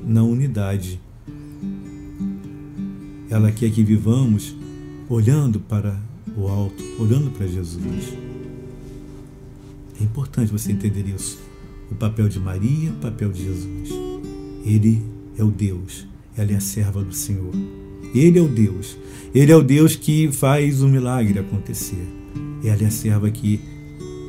na 0.06 0.22
unidade. 0.22 1.00
Ela 3.30 3.50
quer 3.50 3.70
que 3.70 3.82
vivamos 3.82 4.57
olhando 5.08 5.58
para 5.58 5.98
o 6.36 6.46
alto, 6.46 6.82
olhando 6.98 7.30
para 7.30 7.46
Jesus. 7.46 8.12
É 10.00 10.04
importante 10.04 10.52
você 10.52 10.72
entender 10.72 11.06
isso. 11.08 11.38
O 11.90 11.94
papel 11.94 12.28
de 12.28 12.38
Maria, 12.38 12.90
o 12.90 12.96
papel 12.96 13.32
de 13.32 13.44
Jesus. 13.44 13.90
Ele 14.64 15.02
é 15.36 15.42
o 15.42 15.50
Deus, 15.50 16.06
ela 16.36 16.52
é 16.52 16.56
a 16.56 16.60
serva 16.60 17.02
do 17.02 17.14
Senhor. 17.14 17.52
Ele 18.14 18.38
é 18.38 18.42
o 18.42 18.48
Deus. 18.48 18.96
Ele 19.34 19.52
é 19.52 19.56
o 19.56 19.62
Deus 19.62 19.96
que 19.96 20.30
faz 20.30 20.82
o 20.82 20.88
milagre 20.88 21.38
acontecer. 21.38 22.06
Ela 22.62 22.82
é 22.82 22.86
a 22.86 22.90
serva 22.90 23.30
que 23.30 23.60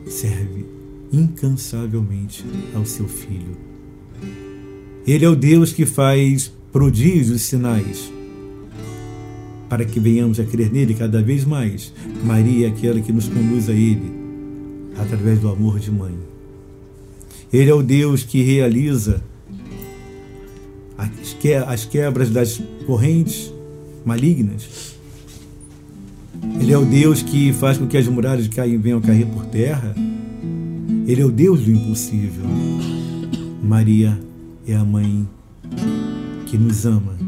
serve 0.07 0.65
incansavelmente 1.11 2.45
ao 2.73 2.85
seu 2.85 3.07
filho. 3.07 3.57
Ele 5.05 5.25
é 5.25 5.29
o 5.29 5.35
Deus 5.35 5.71
que 5.71 5.85
faz 5.85 6.51
prodígios, 6.71 7.41
sinais, 7.43 8.11
para 9.69 9.85
que 9.85 9.99
venhamos 9.99 10.39
a 10.39 10.43
crer 10.43 10.71
nele 10.71 10.95
cada 10.95 11.21
vez 11.21 11.45
mais. 11.45 11.93
Maria 12.23 12.67
é 12.67 12.69
aquela 12.69 12.99
que 12.99 13.13
nos 13.13 13.29
conduz 13.29 13.69
a 13.69 13.73
ele 13.73 14.11
através 14.97 15.39
do 15.39 15.47
amor 15.47 15.79
de 15.79 15.91
mãe. 15.91 16.13
Ele 17.53 17.69
é 17.69 17.73
o 17.73 17.83
Deus 17.83 18.23
que 18.23 18.41
realiza 18.41 19.23
as 21.67 21.85
quebras 21.85 22.29
das 22.29 22.61
correntes 22.85 23.53
malignas. 24.03 24.95
Ele 26.59 26.71
é 26.71 26.77
o 26.77 26.85
Deus 26.85 27.21
que 27.21 27.53
faz 27.53 27.77
com 27.77 27.87
que 27.87 27.97
as 27.97 28.07
muralhas 28.07 28.47
caem, 28.47 28.77
venham 28.77 28.99
a 28.99 29.01
cair 29.01 29.25
por 29.25 29.45
terra. 29.45 29.95
Ele 31.07 31.21
é 31.21 31.25
o 31.25 31.31
Deus 31.31 31.61
do 31.61 31.71
impossível. 31.71 32.45
Maria 33.63 34.19
é 34.67 34.75
a 34.75 34.83
mãe 34.83 35.27
que 36.45 36.57
nos 36.57 36.85
ama. 36.85 37.18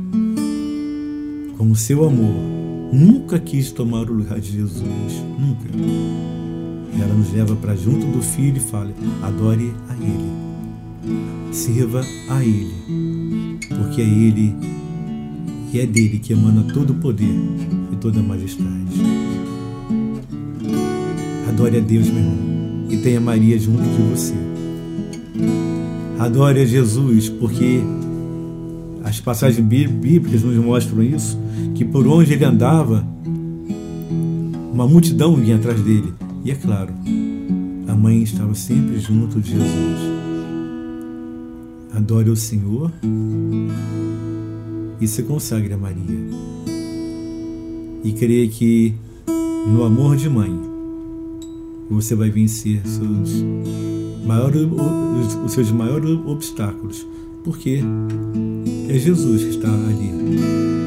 Com 1.62 1.70
o 1.70 1.76
seu 1.76 2.04
amor, 2.04 2.34
nunca 2.92 3.38
quis 3.38 3.72
tomar 3.72 4.10
o 4.10 4.14
lugar 4.14 4.40
de 4.40 4.54
Jesus. 4.54 5.14
Nunca. 5.40 5.70
Ela 7.00 7.14
nos 7.14 7.32
leva 7.32 7.56
para 7.56 7.76
junto 7.76 8.04
do 8.08 8.20
Filho 8.20 8.58
e 8.58 8.60
fala: 8.60 8.92
adore 9.22 9.72
a 9.88 9.94
Ele. 9.94 11.54
Sirva 11.54 12.04
a 12.30 12.44
Ele. 12.44 12.74
Porque 13.70 14.02
é 14.02 14.06
Ele 14.06 14.56
e 15.72 15.80
é 15.80 15.86
dele 15.86 16.18
que 16.18 16.34
emana 16.34 16.64
todo 16.74 16.94
o 16.94 16.96
poder 16.96 17.36
e 17.94 17.96
toda 17.98 18.22
a 18.22 18.24
majestade. 18.24 19.00
Adore 21.48 21.78
a 21.78 21.82
Deus, 21.82 22.08
meu 22.08 22.24
irmão, 22.24 22.88
e 22.90 22.98
tenha 22.98 23.22
Maria 23.22 23.60
junto 23.60 23.84
de 23.84 24.02
você. 24.10 24.34
Adore 26.18 26.62
a 26.62 26.66
Jesus, 26.66 27.30
porque 27.30 27.82
as 29.12 29.20
passagens 29.20 29.60
bíblicas 29.60 30.42
nos 30.42 30.56
mostram 30.56 31.04
isso, 31.04 31.38
que 31.76 31.84
por 31.84 32.08
onde 32.08 32.32
ele 32.32 32.46
andava, 32.46 33.06
uma 34.72 34.88
multidão 34.88 35.36
vinha 35.36 35.58
atrás 35.58 35.82
dele. 35.82 36.14
E 36.46 36.52
é 36.52 36.56
claro, 36.56 36.94
a 37.90 37.94
mãe 37.94 38.24
estava 38.24 38.56
sempre 38.56 39.02
junto 39.02 39.42
de 39.42 39.52
Jesus. 39.52 40.00
Adore 41.94 42.30
o 42.30 42.38
Senhor 42.38 42.90
e 45.02 45.06
se 45.06 45.24
consagre 45.24 45.74
a 45.74 45.78
Maria. 45.78 46.30
E 48.06 48.14
creia 48.14 48.48
que 48.48 48.96
no 49.68 49.84
amor 49.84 50.16
de 50.16 50.30
mãe 50.30 50.58
você 51.90 52.16
vai 52.16 52.30
vencer 52.30 52.82
seus 52.88 53.44
maiores, 54.26 54.62
os 55.46 55.52
seus 55.52 55.70
maiores 55.70 56.12
obstáculos, 56.26 57.06
porque 57.44 57.82
é 58.88 58.98
Jesus 58.98 59.44
que 59.44 59.50
está 59.50 59.70
ali 59.70 60.12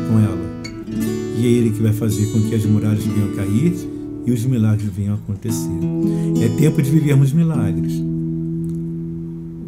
com 0.08 0.18
ela. 0.18 0.44
E 1.38 1.46
é 1.46 1.48
Ele 1.48 1.70
que 1.70 1.82
vai 1.82 1.92
fazer 1.92 2.26
com 2.32 2.40
que 2.42 2.54
as 2.54 2.64
muralhas 2.64 3.04
venham 3.04 3.30
a 3.32 3.36
cair 3.36 3.74
e 4.26 4.32
os 4.32 4.44
milagres 4.44 4.88
venham 4.94 5.14
a 5.14 5.16
acontecer. 5.16 5.78
É 6.42 6.48
tempo 6.56 6.80
de 6.80 6.90
vivermos 6.90 7.32
milagres. 7.32 7.92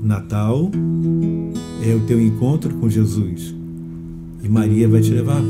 O 0.03 0.07
Natal 0.07 0.71
é 1.85 1.95
o 1.95 2.01
teu 2.01 2.21
encontro 2.21 2.75
com 2.75 2.89
Jesus. 2.89 3.55
E 4.43 4.49
Maria 4.49 4.89
vai 4.89 5.01
te 5.01 5.11
levar 5.11 5.43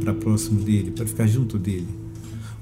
para 0.00 0.12
próximo 0.14 0.60
dele, 0.60 0.90
para 0.90 1.06
ficar 1.06 1.26
junto 1.26 1.58
dele. 1.58 1.86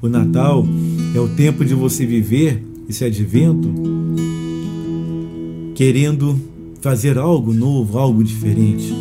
O 0.01 0.09
Natal 0.09 0.67
é 1.15 1.21
o 1.21 1.29
tempo 1.29 1.65
de 1.65 1.75
você 1.75 2.05
viver 2.05 2.63
esse 2.89 3.05
advento 3.05 3.73
querendo 5.75 6.39
fazer 6.85 7.17
algo 7.17 7.55
novo, 7.55 7.97
algo 7.99 8.23
diferente. 8.23 8.95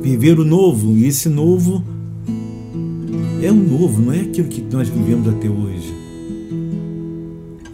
Viver 0.00 0.40
o 0.40 0.44
novo, 0.44 0.96
e 0.96 1.04
esse 1.04 1.28
novo 1.28 1.84
é 3.42 3.52
um 3.52 3.62
novo, 3.62 4.00
não 4.00 4.10
é 4.10 4.20
aquilo 4.20 4.48
que 4.48 4.62
nós 4.62 4.88
vivemos 4.88 5.28
até 5.28 5.50
hoje. 5.50 5.92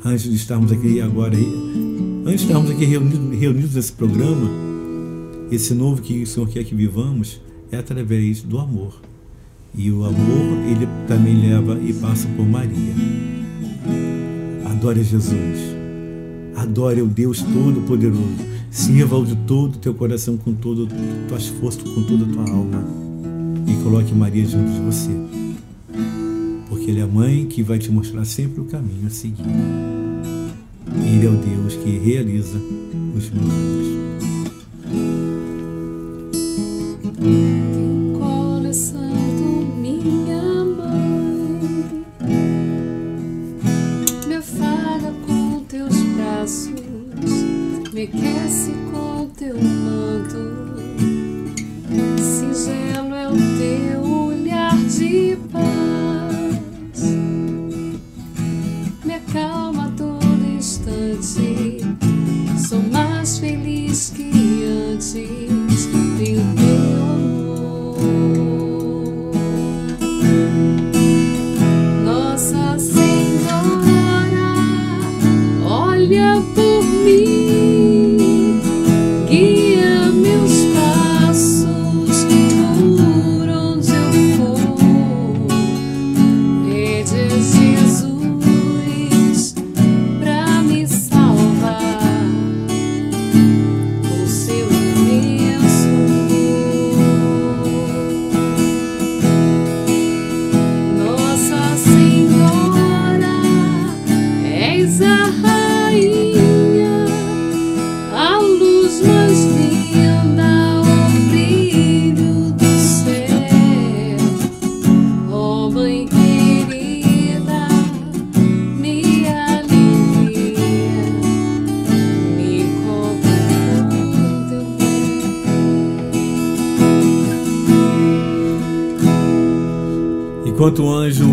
Antes 0.05 0.25
de 0.25 0.35
estarmos 0.35 0.73
aqui 0.73 1.01
agora, 1.01 1.37
antes 2.27 2.41
de 2.41 2.47
estarmos 2.47 2.73
aqui 2.73 2.85
reunidos, 2.87 3.39
reunidos 3.39 3.75
nesse 3.77 3.93
programa, 3.93 4.51
esse 5.53 5.73
novo 5.73 6.03
que 6.03 6.21
o 6.21 6.27
Senhor 6.27 6.49
quer 6.49 6.65
que 6.65 6.75
vivamos 6.75 7.41
é 7.71 7.77
através 7.77 8.43
do 8.43 8.59
amor. 8.59 9.01
E 9.77 9.93
o 9.93 10.05
amor, 10.05 10.59
ele 10.69 10.89
também 11.07 11.41
leva 11.41 11.79
e 11.79 11.93
passa 11.93 12.27
por 12.37 12.45
Maria. 12.45 12.95
Adore 14.65 15.05
Jesus. 15.05 15.78
Adore 16.59 17.03
o 17.03 17.07
Deus 17.07 17.41
Todo-Poderoso. 17.41 18.35
Sirva-o 18.69 19.25
de 19.25 19.37
todo 19.47 19.77
o 19.77 19.79
teu 19.79 19.95
coração, 19.95 20.37
com 20.37 20.53
todas 20.53 20.89
as 20.93 21.29
tuas 21.29 21.47
forças, 21.47 21.83
com 21.85 22.03
toda 22.03 22.25
a 22.25 22.29
tua 22.29 22.51
alma. 22.51 22.85
E 23.65 23.75
coloque 23.85 24.13
Maria 24.13 24.45
junto 24.45 24.69
de 24.69 24.81
você. 24.81 25.11
Porque 26.69 26.91
Ele 26.91 26.99
é 26.99 27.05
a 27.05 27.07
mãe 27.07 27.47
que 27.47 27.63
vai 27.63 27.79
te 27.79 27.93
mostrar 27.93 28.25
sempre 28.25 28.61
o 28.61 28.65
caminho 28.65 29.07
a 29.07 29.11
seguir. 29.11 29.45
Ele 31.07 31.27
é 31.27 31.31
o 31.31 31.37
Deus 31.37 31.77
que 31.77 31.97
realiza 31.97 32.59
os 33.17 33.31
milagres. 33.31 34.28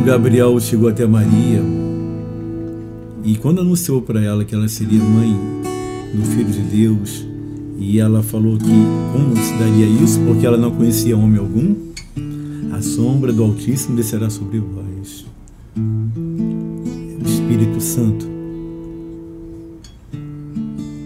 Gabriel 0.06 0.60
chegou 0.60 0.88
até 0.88 1.04
Maria 1.08 1.64
e 3.24 3.36
quando 3.38 3.62
anunciou 3.62 4.04
para 4.04 4.22
ela 4.22 4.46
que 4.46 4.54
ela 4.54 4.68
seria 4.68 5.04
mãe 5.04 5.36
do 6.14 6.22
Filho 6.28 6.52
de 6.52 6.60
Deus, 6.60 7.26
e 7.80 8.00
ela 8.00 8.22
falou 8.22 8.56
que 8.56 8.66
como 9.12 9.36
se 9.36 9.52
daria 9.58 9.88
isso, 9.88 10.20
porque 10.20 10.46
ela 10.46 10.58
não 10.58 10.70
conhecia 10.70 11.18
homem 11.18 11.40
algum, 11.40 11.76
a 12.72 12.84
sombra 12.84 13.34
do 13.34 13.44
Altíssimo 13.44 13.96
descerá 13.96 14.30
sobre 14.30 14.60
vós. 14.60 15.26
O 15.76 17.28
Espírito 17.28 17.82
Santo. 17.82 18.28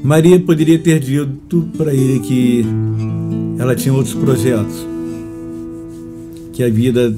Maria 0.03 0.37
poderia 0.41 0.77
ter 0.77 0.99
dito 0.99 1.69
para 1.77 1.93
ele 1.93 2.19
que 2.19 2.65
ela 3.57 3.77
tinha 3.77 3.93
outros 3.93 4.13
projetos, 4.13 4.85
que 6.51 6.61
a 6.61 6.69
vida 6.69 7.15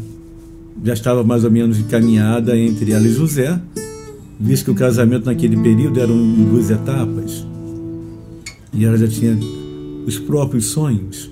já 0.83 0.93
estava 0.93 1.23
mais 1.23 1.43
ou 1.43 1.51
menos 1.51 1.79
encaminhada 1.79 2.57
entre 2.57 2.91
ela 2.91 3.05
e 3.05 3.13
José, 3.13 3.59
visto 4.39 4.65
que 4.65 4.71
o 4.71 4.75
casamento 4.75 5.25
naquele 5.25 5.57
período 5.57 5.99
era 5.99 6.11
em 6.11 6.45
duas 6.45 6.69
etapas. 6.69 7.45
E 8.73 8.85
ela 8.85 8.97
já 8.97 9.07
tinha 9.07 9.37
os 10.05 10.17
próprios 10.17 10.65
sonhos. 10.67 11.29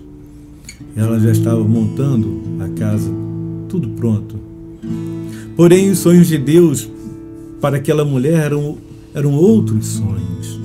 Ela 0.95 1.19
já 1.19 1.31
estava 1.31 1.63
montando 1.63 2.41
a 2.59 2.69
casa, 2.77 3.09
tudo 3.67 3.89
pronto. 3.89 4.35
Porém, 5.55 5.89
os 5.89 5.99
sonhos 5.99 6.27
de 6.27 6.37
Deus 6.37 6.89
para 7.61 7.77
aquela 7.77 8.05
mulher 8.05 8.45
eram, 8.45 8.77
eram 9.13 9.33
outros 9.33 9.85
sonhos. 9.87 10.59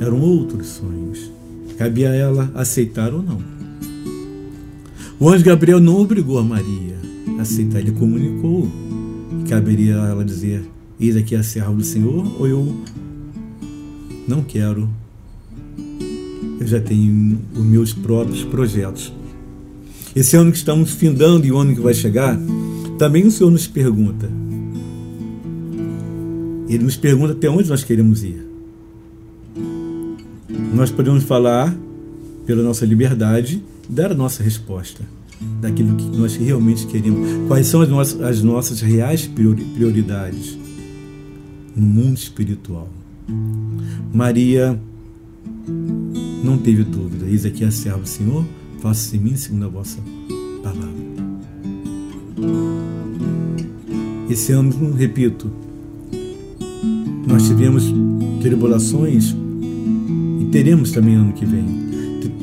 Eram 0.00 0.20
outros 0.20 0.66
sonhos. 0.66 1.30
Cabia 1.78 2.10
a 2.10 2.14
ela 2.14 2.50
aceitar 2.54 3.12
ou 3.12 3.22
não. 3.22 3.38
O 5.20 5.28
anjo 5.28 5.44
Gabriel 5.44 5.80
não 5.80 6.00
obrigou 6.00 6.38
a 6.38 6.42
Maria 6.42 7.11
aceitar, 7.42 7.80
ele 7.80 7.92
comunicou. 7.92 8.68
Caberia 9.48 10.00
a 10.02 10.08
ela 10.08 10.24
dizer: 10.24 10.62
Eis 10.98 11.16
aqui 11.16 11.34
a 11.34 11.42
serva 11.42 11.74
do 11.74 11.84
Senhor, 11.84 12.40
ou 12.40 12.46
eu 12.46 12.76
não 14.26 14.42
quero. 14.42 14.88
Eu 16.60 16.66
já 16.66 16.80
tenho 16.80 17.38
os 17.54 17.64
meus 17.64 17.92
próprios 17.92 18.44
projetos. 18.44 19.12
Esse 20.14 20.36
ano 20.36 20.52
que 20.52 20.58
estamos 20.58 20.92
findando 20.92 21.46
e 21.46 21.52
o 21.52 21.58
ano 21.58 21.74
que 21.74 21.80
vai 21.80 21.94
chegar, 21.94 22.38
também 22.98 23.26
o 23.26 23.30
Senhor 23.30 23.50
nos 23.50 23.66
pergunta. 23.66 24.30
Ele 26.68 26.84
nos 26.84 26.96
pergunta 26.96 27.32
até 27.32 27.50
onde 27.50 27.68
nós 27.68 27.82
queremos 27.82 28.22
ir. 28.22 28.46
Nós 30.74 30.90
podemos 30.90 31.24
falar 31.24 31.76
pela 32.46 32.62
nossa 32.62 32.86
liberdade, 32.86 33.62
dar 33.88 34.12
a 34.12 34.14
nossa 34.14 34.42
resposta 34.42 35.02
daquilo 35.60 35.96
que 35.96 36.04
nós 36.16 36.36
realmente 36.36 36.86
queremos. 36.86 37.48
Quais 37.48 37.66
são 37.66 37.80
as 37.80 37.88
nossas, 37.88 38.20
as 38.20 38.42
nossas 38.42 38.80
reais 38.80 39.26
prioridades? 39.26 40.62
no 41.74 41.86
mundo 41.86 42.16
espiritual. 42.16 42.88
Maria 44.12 44.78
não 46.44 46.58
teve 46.58 46.84
dúvida. 46.84 47.26
Eis 47.26 47.44
aqui 47.44 47.64
a 47.64 47.70
serva 47.70 48.04
Senhor, 48.04 48.44
faça-se 48.80 49.16
em 49.16 49.20
mim 49.20 49.36
segundo 49.36 49.66
a 49.66 49.68
vossa 49.68 49.98
palavra. 50.62 51.02
Esse 54.28 54.52
ano, 54.52 54.94
repito, 54.94 55.50
nós 57.26 57.46
tivemos 57.46 57.92
tribulações 58.40 59.34
e 60.40 60.44
teremos 60.50 60.90
também 60.90 61.14
ano 61.14 61.32
que 61.32 61.44
vem. 61.44 61.81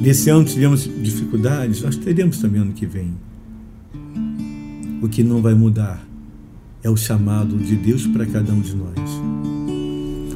Nesse 0.01 0.29
ano 0.29 0.45
tivemos 0.45 0.83
dificuldades, 0.83 1.81
nós 1.81 1.97
teremos 1.97 2.37
também 2.37 2.61
ano 2.61 2.71
que 2.71 2.85
vem. 2.85 3.13
O 5.01 5.09
que 5.09 5.23
não 5.23 5.41
vai 5.41 5.53
mudar 5.53 6.01
é 6.81 6.89
o 6.89 6.95
chamado 6.95 7.57
de 7.57 7.75
Deus 7.75 8.07
para 8.07 8.25
cada 8.25 8.53
um 8.53 8.61
de 8.61 8.75
nós. 8.75 8.97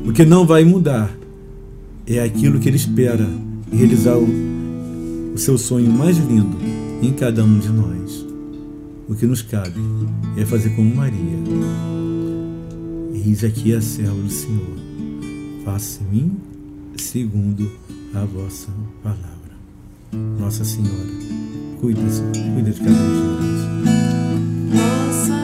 O 0.05 0.11
que 0.11 0.26
não 0.26 0.45
vai 0.45 0.66
mudar 0.66 1.16
é 2.05 2.20
aquilo 2.20 2.59
que 2.59 2.68
Ele 2.68 2.76
espera 2.76 3.26
realizar 3.72 4.18
o, 4.18 4.28
o 5.34 5.38
seu 5.38 5.57
sonho 5.57 5.89
mais 5.89 6.18
lindo 6.18 6.57
em 7.01 7.14
cada 7.14 7.43
um 7.43 7.57
de 7.57 7.70
nós. 7.70 8.26
O 9.07 9.16
que 9.16 9.26
nos 9.26 9.41
cabe 9.41 9.80
é 10.36 10.45
fazer 10.45 10.72
como 10.72 10.93
Maria. 10.93 11.38
Eis 13.14 13.43
aqui 13.45 13.74
a 13.74 13.82
serva 13.82 14.22
do 14.22 14.30
Senhor. 14.30 14.78
Faça 15.64 16.01
em 16.03 16.16
mim 16.16 16.32
segundo 16.97 17.72
a 18.14 18.26
vossa 18.26 18.70
palavra. 19.01 19.33
Nossa 20.39 20.64
Senhora, 20.64 21.09
cuida-se, 21.80 22.22
cuida 22.53 22.72
de 22.72 22.80
cada 22.80 22.91
um 22.91 23.39
de 23.39 24.76
nós. 24.76 25.43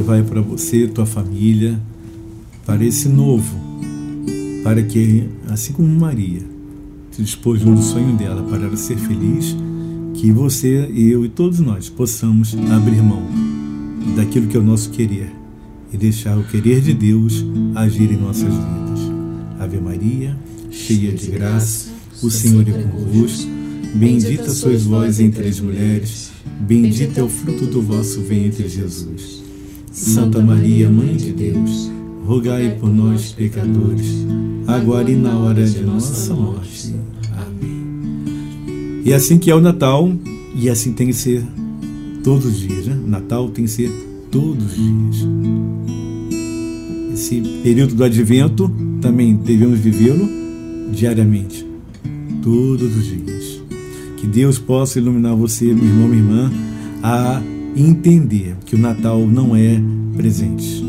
Vai 0.00 0.22
para 0.22 0.40
você, 0.40 0.86
tua 0.86 1.06
família, 1.06 1.78
para 2.64 2.84
esse 2.84 3.08
novo, 3.08 3.56
para 4.62 4.82
que, 4.82 5.28
assim 5.48 5.72
como 5.72 5.88
Maria 5.88 6.52
se 7.12 7.22
dispôs 7.22 7.62
no 7.62 7.80
sonho 7.82 8.16
dela 8.16 8.42
para 8.42 8.64
ela 8.64 8.76
ser 8.76 8.96
feliz, 8.96 9.54
que 10.14 10.32
você, 10.32 10.90
eu 10.94 11.24
e 11.24 11.28
todos 11.28 11.60
nós 11.60 11.88
possamos 11.88 12.56
abrir 12.70 13.02
mão 13.02 13.22
daquilo 14.16 14.46
que 14.46 14.56
é 14.56 14.60
o 14.60 14.62
nosso 14.62 14.90
querer 14.90 15.30
e 15.92 15.96
deixar 15.96 16.38
o 16.38 16.44
querer 16.44 16.80
de 16.80 16.94
Deus 16.94 17.44
agir 17.74 18.10
em 18.10 18.16
nossas 18.16 18.52
vidas. 18.54 19.00
Ave 19.60 19.78
Maria, 19.78 20.36
cheia 20.70 21.12
de 21.12 21.30
graça, 21.30 21.90
o 22.22 22.30
Senhor 22.30 22.66
é 22.66 22.72
convosco. 22.72 23.50
Bendita 23.94 24.48
sois 24.50 24.84
vós 24.84 25.20
entre 25.20 25.46
as 25.46 25.60
mulheres, 25.60 26.32
bendito 26.60 27.18
é 27.18 27.22
o 27.22 27.28
fruto 27.28 27.66
do 27.66 27.82
vosso 27.82 28.22
ventre, 28.22 28.66
Jesus. 28.66 29.41
Santa 29.92 30.40
Maria, 30.40 30.88
Mãe 30.88 31.14
de 31.14 31.32
Deus, 31.32 31.90
rogai 32.24 32.78
por 32.80 32.88
nós, 32.88 33.32
pecadores, 33.32 34.24
agora 34.66 35.10
e 35.10 35.14
na 35.14 35.36
hora 35.38 35.66
de 35.66 35.80
nossa 35.80 36.32
morte. 36.34 36.94
Amém. 37.30 39.02
E 39.04 39.12
assim 39.12 39.38
que 39.38 39.50
é 39.50 39.54
o 39.54 39.60
Natal, 39.60 40.10
e 40.54 40.70
assim 40.70 40.94
tem 40.94 41.08
que 41.08 41.12
ser 41.12 41.44
todos 42.24 42.46
os 42.46 42.58
dias, 42.58 42.86
né? 42.86 42.98
Natal 43.06 43.50
tem 43.50 43.66
que 43.66 43.70
ser 43.70 43.90
todos 44.30 44.64
os 44.64 44.74
dias. 44.74 45.28
Esse 47.12 47.42
período 47.62 47.94
do 47.94 48.02
advento 48.02 48.70
também 49.02 49.36
devemos 49.36 49.78
vivê-lo 49.78 50.26
diariamente, 50.90 51.66
todos 52.42 52.96
os 52.96 53.04
dias. 53.04 53.62
Que 54.16 54.26
Deus 54.26 54.58
possa 54.58 54.98
iluminar 54.98 55.36
você, 55.36 55.66
meu 55.66 55.84
irmão, 55.84 56.08
minha 56.08 56.22
irmã, 56.22 56.52
a 57.02 57.42
entender 57.76 58.56
que 58.66 58.74
o 58.74 58.78
Natal 58.78 59.26
não 59.26 59.56
é 59.56 59.80
presente, 60.16 60.84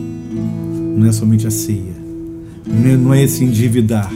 não 0.98 1.08
é 1.08 1.12
somente 1.12 1.48
a 1.48 1.52
ceia, 1.52 1.96
não 2.68 2.90
é, 2.90 2.98
não 2.98 3.14
é 3.14 3.28
se 3.28 3.44
endividar, 3.44 4.12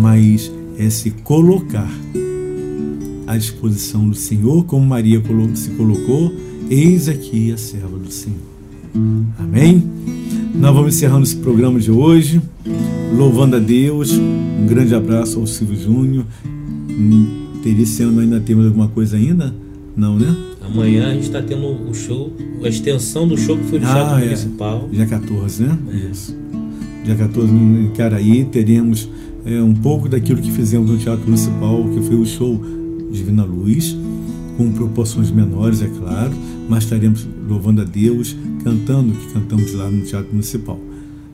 mas 0.00 0.52
é 0.78 0.90
se 0.90 1.10
colocar 1.10 1.90
à 3.26 3.36
disposição 3.36 4.08
do 4.08 4.14
Senhor, 4.14 4.64
como 4.64 4.86
Maria 4.86 5.22
se 5.54 5.70
colocou, 5.70 6.32
eis 6.70 7.08
aqui 7.08 7.52
a 7.52 7.56
serva 7.56 7.98
do 7.98 8.10
Senhor. 8.10 8.38
Amém? 9.38 9.82
Nós 10.54 10.74
vamos 10.74 10.94
encerrando 10.94 11.24
esse 11.24 11.36
programa 11.36 11.78
de 11.78 11.90
hoje, 11.90 12.40
louvando 13.16 13.56
a 13.56 13.58
Deus. 13.58 14.12
Um 14.12 14.66
grande 14.66 14.94
abraço 14.94 15.38
ao 15.38 15.46
Silvio 15.46 15.78
Júnior. 15.78 16.24
Teria 17.62 17.82
esse 17.82 18.02
ano 18.02 18.20
ainda 18.20 18.40
temos 18.40 18.64
alguma 18.64 18.88
coisa 18.88 19.16
ainda? 19.16 19.52
Não, 19.96 20.18
né? 20.18 20.36
Amanhã 20.60 21.08
a 21.08 21.14
gente 21.14 21.22
está 21.24 21.40
tendo 21.40 21.66
o 21.88 21.94
show, 21.94 22.30
a 22.62 22.68
extensão 22.68 23.26
do 23.26 23.36
show 23.38 23.56
que 23.56 23.64
foi 23.64 23.78
no 23.78 23.86
Ah, 23.86 23.94
Teatro 23.94 24.18
é. 24.18 24.24
Municipal. 24.24 24.88
Dia 24.92 25.06
14, 25.06 25.62
né? 25.62 25.78
É. 25.92 25.96
Isso. 26.12 26.36
Dia 27.04 27.14
14 27.14 27.52
em 27.52 27.90
Caraí 27.96 28.44
teremos 28.44 29.08
é, 29.44 29.62
um 29.62 29.74
pouco 29.74 30.08
daquilo 30.08 30.42
que 30.42 30.50
fizemos 30.50 30.90
no 30.90 30.98
Teatro 30.98 31.24
Municipal, 31.24 31.84
que 31.94 32.00
foi 32.02 32.16
o 32.16 32.26
show 32.26 32.60
Divina 33.10 33.44
Luz, 33.44 33.96
com 34.58 34.70
proporções 34.72 35.30
menores, 35.30 35.80
é 35.82 35.86
claro, 35.86 36.32
mas 36.68 36.84
estaremos 36.84 37.26
louvando 37.48 37.80
a 37.80 37.84
Deus, 37.84 38.36
cantando 38.64 39.12
o 39.12 39.16
que 39.16 39.32
cantamos 39.32 39.72
lá 39.72 39.88
no 39.90 40.02
Teatro 40.02 40.28
Municipal. 40.32 40.78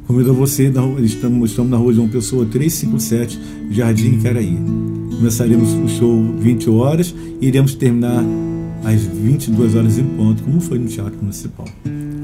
Convido 0.06 0.34
você, 0.34 0.70
estamos, 1.02 1.50
estamos 1.50 1.70
na 1.70 1.76
rua 1.78 1.92
João 1.92 2.08
Pessoa 2.08 2.44
357, 2.44 3.38
Jardim 3.70 4.18
Caraí. 4.20 4.58
Começaremos 5.16 5.72
o 5.72 5.88
show 5.88 6.22
20 6.38 6.68
horas 6.68 7.14
e 7.40 7.46
iremos 7.46 7.74
terminar 7.74 8.22
às 8.85 9.01
22 9.03 9.74
horas 9.74 9.99
em 9.99 10.05
ponto, 10.05 10.43
como 10.43 10.61
foi 10.61 10.78
no 10.78 10.87
Teatro 10.87 11.18
Municipal. 11.20 11.66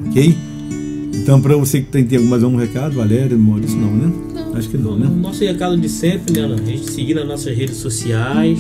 Ok? 0.09 0.37
Então, 1.15 1.41
para 1.41 1.57
você 1.57 1.81
que 1.81 1.89
tem, 1.91 2.05
tem 2.05 2.19
mais 2.21 2.43
algum 2.43 2.57
recado, 2.57 2.95
Valéria, 2.95 3.37
Maurício, 3.37 3.77
não, 3.79 3.93
né? 3.95 4.13
Acho 4.55 4.69
que 4.71 4.79
não, 4.79 4.99
né? 4.99 5.07
O 5.07 5.17
nosso 5.17 5.45
recado 5.45 5.77
de 5.77 5.89
sempre, 5.89 6.33
né? 6.41 6.45
A 6.47 6.57
gente 6.65 6.91
seguir 6.91 7.15
nas 7.15 7.27
nossas 7.27 7.57
redes 7.57 7.77
sociais, 7.77 8.59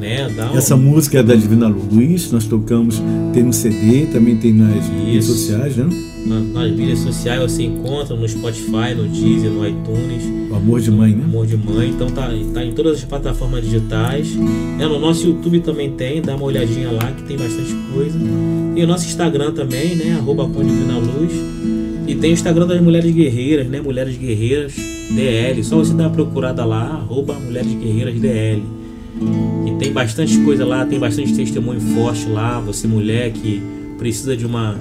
né? 0.00 0.26
Um- 0.52 0.56
Essa 0.56 0.76
música 0.76 1.18
é 1.18 1.22
da 1.22 1.34
Divina 1.34 1.68
Luz, 1.68 2.30
nós 2.30 2.44
tocamos, 2.46 3.00
tem 3.32 3.42
no 3.42 3.52
CD, 3.52 4.06
também 4.06 4.36
tem 4.36 4.52
nas 4.52 4.86
redes 4.88 5.24
Isso. 5.28 5.32
sociais, 5.38 5.76
né? 5.76 5.86
Na- 6.26 6.40
nas 6.40 6.70
mídias 6.72 6.98
sociais 7.00 7.40
você 7.40 7.62
encontra 7.64 8.14
no 8.16 8.28
Spotify, 8.28 8.94
no 8.96 9.04
Deezer, 9.08 9.50
no 9.50 9.66
iTunes. 9.66 10.22
O 10.50 10.54
Amor 10.54 10.80
de 10.80 10.90
Mãe, 10.90 11.12
né? 11.14 11.24
Amor 11.24 11.46
de 11.46 11.56
Mãe, 11.56 11.90
então 11.90 12.08
tá, 12.08 12.30
tá 12.54 12.64
em 12.64 12.72
todas 12.72 12.98
as 12.98 13.04
plataformas 13.04 13.62
digitais. 13.64 14.34
Né? 14.34 14.86
No 14.86 14.98
nosso 14.98 15.26
YouTube 15.26 15.60
também 15.60 15.90
tem, 15.92 16.20
dá 16.22 16.34
uma 16.36 16.44
olhadinha 16.44 16.90
lá 16.90 17.12
que 17.12 17.22
tem 17.24 17.36
bastante 17.36 17.74
coisa. 17.92 18.18
E 18.76 18.82
o 18.82 18.86
nosso 18.86 19.06
Instagram 19.06 19.52
também, 19.52 19.94
né? 19.96 20.16
Arroba 20.18 20.42
Luz. 20.44 21.32
E 22.06 22.14
tem 22.14 22.30
o 22.30 22.34
Instagram 22.34 22.66
das 22.66 22.80
Mulheres 22.80 23.12
Guerreiras, 23.12 23.66
né? 23.68 23.80
Mulheres 23.80 24.16
Guerreiras 24.16 24.74
DL. 25.10 25.64
Só 25.64 25.76
você 25.76 25.92
dar 25.94 26.04
uma 26.04 26.10
procurada 26.10 26.64
lá, 26.64 26.84
arroba 26.84 27.34
Mulheres 27.34 27.72
Guerreiras 27.72 28.14
DL. 28.20 28.62
E 29.66 29.70
tem 29.78 29.92
bastante 29.92 30.38
coisa 30.40 30.64
lá, 30.64 30.84
tem 30.84 30.98
bastante 30.98 31.34
testemunho 31.34 31.80
forte 31.80 32.28
lá. 32.28 32.60
Você 32.60 32.86
mulher 32.86 33.32
que 33.32 33.60
precisa 33.98 34.36
de 34.36 34.44
uma 34.46 34.76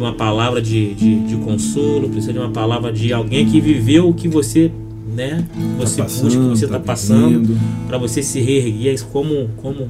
de 0.00 0.04
uma 0.04 0.14
palavra 0.14 0.62
de, 0.62 0.94
de, 0.94 1.20
de 1.20 1.36
consolo, 1.36 2.08
precisa 2.08 2.32
de 2.32 2.38
uma 2.38 2.48
palavra 2.48 2.90
de 2.90 3.12
alguém 3.12 3.44
que 3.46 3.60
viveu 3.60 4.08
o 4.08 4.14
que 4.14 4.26
você, 4.26 4.72
né? 5.14 5.44
Você 5.78 5.98
Tá 5.98 6.04
busca, 6.04 6.26
o 6.26 6.30
que 6.30 6.36
você 6.36 6.64
está 6.64 6.78
tá 6.78 6.84
passando, 6.84 7.54
para 7.86 7.98
você 7.98 8.22
se 8.22 8.40
reerguer, 8.40 9.04
como 9.12 9.50
como 9.58 9.86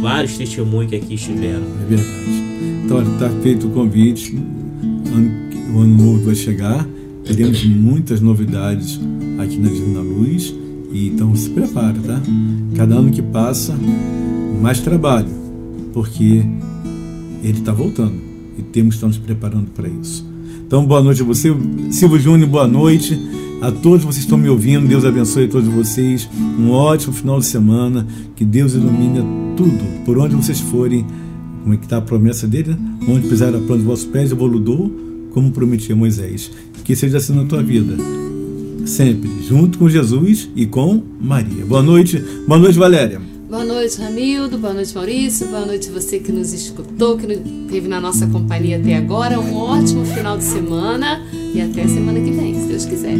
vários 0.00 0.38
testemunhos 0.38 0.88
que 0.88 0.96
aqui 0.96 1.14
estiveram. 1.14 1.60
É 1.82 1.86
verdade. 1.86 2.42
Então, 2.84 3.02
está 3.02 3.28
feito 3.42 3.66
o 3.66 3.70
convite. 3.70 4.34
O 5.74 5.78
ano 5.78 5.96
novo 6.02 6.24
vai 6.24 6.34
chegar. 6.34 6.86
Teremos 7.24 7.62
muitas 7.64 8.20
novidades 8.22 8.98
aqui 9.38 9.58
na 9.58 9.68
Divina 9.68 10.00
Luz. 10.00 10.54
E 10.90 11.08
então 11.08 11.34
se 11.36 11.48
prepara, 11.50 11.98
tá? 12.06 12.20
Cada 12.74 12.94
ano 12.96 13.10
que 13.10 13.22
passa, 13.22 13.74
mais 14.60 14.80
trabalho. 14.80 15.28
Porque 15.92 16.42
ele 17.42 17.58
está 17.58 17.72
voltando. 17.72 18.31
E 18.62 18.70
temos 18.70 18.94
que 18.94 18.98
estar 18.98 19.08
nos 19.08 19.18
preparando 19.18 19.70
para 19.72 19.88
isso. 19.88 20.24
Então, 20.64 20.86
boa 20.86 21.02
noite 21.02 21.20
a 21.20 21.24
você. 21.24 21.54
Silvio 21.90 22.18
Júnior, 22.18 22.48
boa 22.48 22.66
noite. 22.68 23.18
A 23.60 23.70
todos 23.70 24.04
vocês 24.04 24.18
que 24.18 24.22
estão 24.22 24.38
me 24.38 24.48
ouvindo, 24.48 24.86
Deus 24.86 25.04
abençoe 25.04 25.48
todos 25.48 25.68
vocês. 25.68 26.28
Um 26.58 26.70
ótimo 26.70 27.12
final 27.12 27.38
de 27.40 27.46
semana. 27.46 28.06
Que 28.36 28.44
Deus 28.44 28.74
ilumine 28.74 29.20
tudo. 29.56 30.04
Por 30.04 30.16
onde 30.18 30.34
vocês 30.34 30.60
forem, 30.60 31.04
como 31.62 31.74
é 31.74 31.76
que 31.76 31.84
está 31.84 31.98
a 31.98 32.00
promessa 32.00 32.46
dele? 32.46 32.70
né? 32.70 32.78
Onde 33.08 33.28
pisar 33.28 33.48
a 33.48 33.58
planta 33.58 33.76
dos 33.76 33.84
vossos 33.84 34.06
pés, 34.06 34.30
eu 34.30 34.36
vou 34.36 34.50
como 35.32 35.50
prometia 35.50 35.96
Moisés. 35.96 36.50
Que 36.84 36.94
seja 36.94 37.18
assim 37.18 37.34
na 37.34 37.44
tua 37.44 37.62
vida. 37.62 37.96
Sempre, 38.86 39.30
junto 39.48 39.78
com 39.78 39.88
Jesus 39.88 40.48
e 40.56 40.66
com 40.66 41.02
Maria. 41.20 41.64
Boa 41.66 41.82
noite. 41.82 42.22
Boa 42.46 42.58
noite, 42.58 42.78
Valéria. 42.78 43.31
Boa 43.52 43.66
noite, 43.66 44.00
Ramildo. 44.00 44.56
Boa 44.56 44.72
noite, 44.72 44.94
Maurício. 44.94 45.46
Boa 45.48 45.66
noite, 45.66 45.90
você 45.90 46.18
que 46.18 46.32
nos 46.32 46.54
escutou, 46.54 47.18
que 47.18 47.30
esteve 47.30 47.86
na 47.86 48.00
nossa 48.00 48.26
companhia 48.26 48.78
até 48.78 48.96
agora. 48.96 49.38
Um 49.38 49.54
ótimo 49.54 50.06
final 50.06 50.38
de 50.38 50.44
semana 50.44 51.22
e 51.54 51.60
até 51.60 51.86
semana 51.86 52.18
que 52.18 52.30
vem, 52.30 52.54
se 52.54 52.66
Deus 52.66 52.86
quiser. 52.86 53.14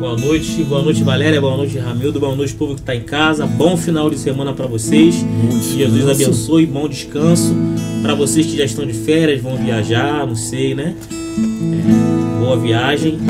Boa 0.00 0.16
noite, 0.16 0.64
boa 0.64 0.82
noite 0.82 1.04
Valéria, 1.04 1.40
boa 1.40 1.56
noite 1.56 1.78
Ramildo, 1.78 2.18
boa 2.18 2.34
noite 2.34 2.52
povo 2.54 2.74
que 2.74 2.80
está 2.80 2.96
em 2.96 3.04
casa. 3.04 3.46
Bom 3.46 3.76
final 3.76 4.10
de 4.10 4.18
semana 4.18 4.52
para 4.52 4.66
vocês. 4.66 5.14
descanso. 5.14 5.78
Jesus 5.78 6.08
abençoe, 6.08 6.66
bom 6.66 6.88
descanso 6.88 7.54
para 8.02 8.16
vocês 8.16 8.46
que 8.46 8.56
já 8.56 8.64
estão 8.64 8.84
de 8.84 8.92
férias, 8.92 9.40
vão 9.40 9.56
viajar, 9.56 10.26
não 10.26 10.34
sei, 10.34 10.74
né? 10.74 10.96
É, 11.38 12.40
boa 12.40 12.58
viagem 12.58 13.20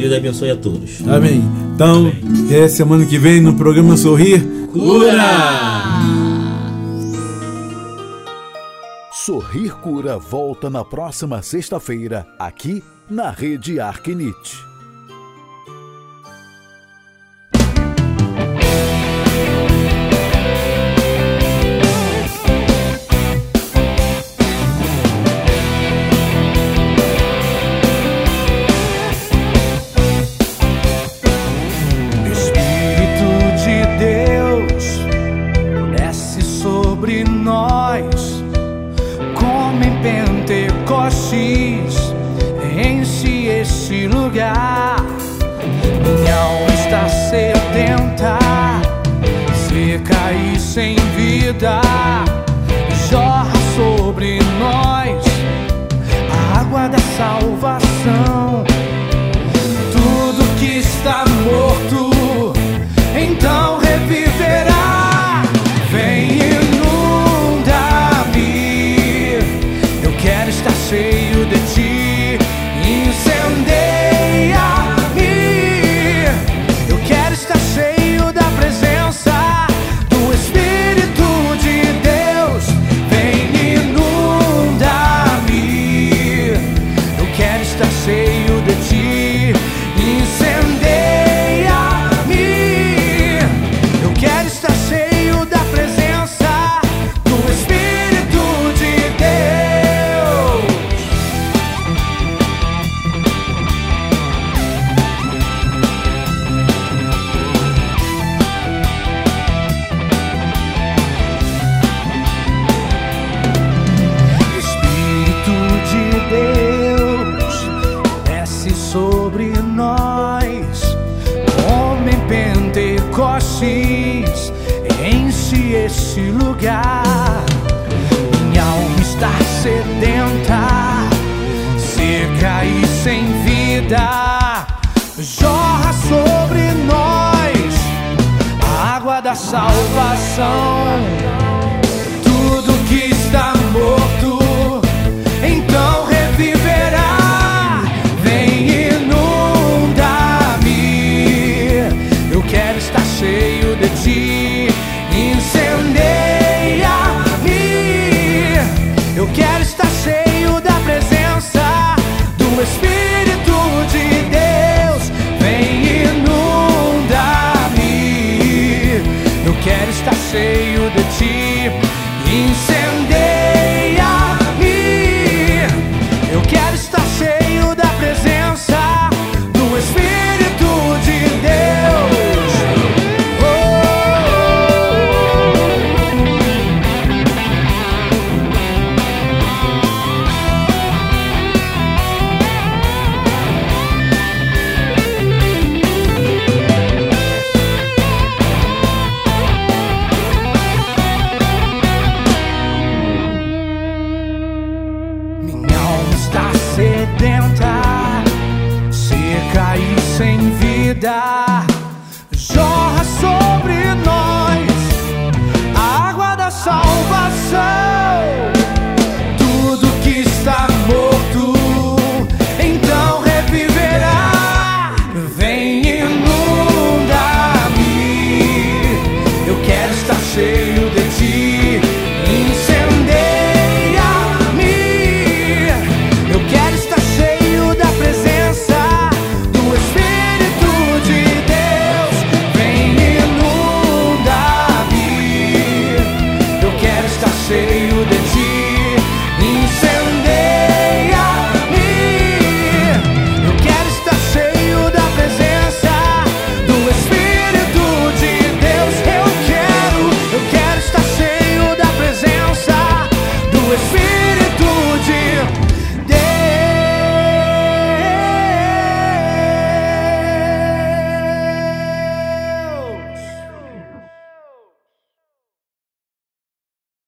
Deus 0.00 0.12
abençoe 0.14 0.50
a 0.50 0.56
todos. 0.56 1.06
Amém. 1.06 1.42
Então, 1.74 2.06
Amém. 2.06 2.46
até 2.46 2.68
semana 2.68 3.04
que 3.04 3.18
vem 3.18 3.40
no 3.40 3.54
programa 3.54 3.96
Sorrir. 3.96 4.42
Cura! 4.72 5.80
Sorrir 9.12 9.74
Cura 9.80 10.16
volta 10.16 10.70
na 10.70 10.84
próxima 10.84 11.42
sexta-feira, 11.42 12.26
aqui 12.38 12.82
na 13.10 13.30
Rede 13.30 13.78
Arquinite. 13.78 14.69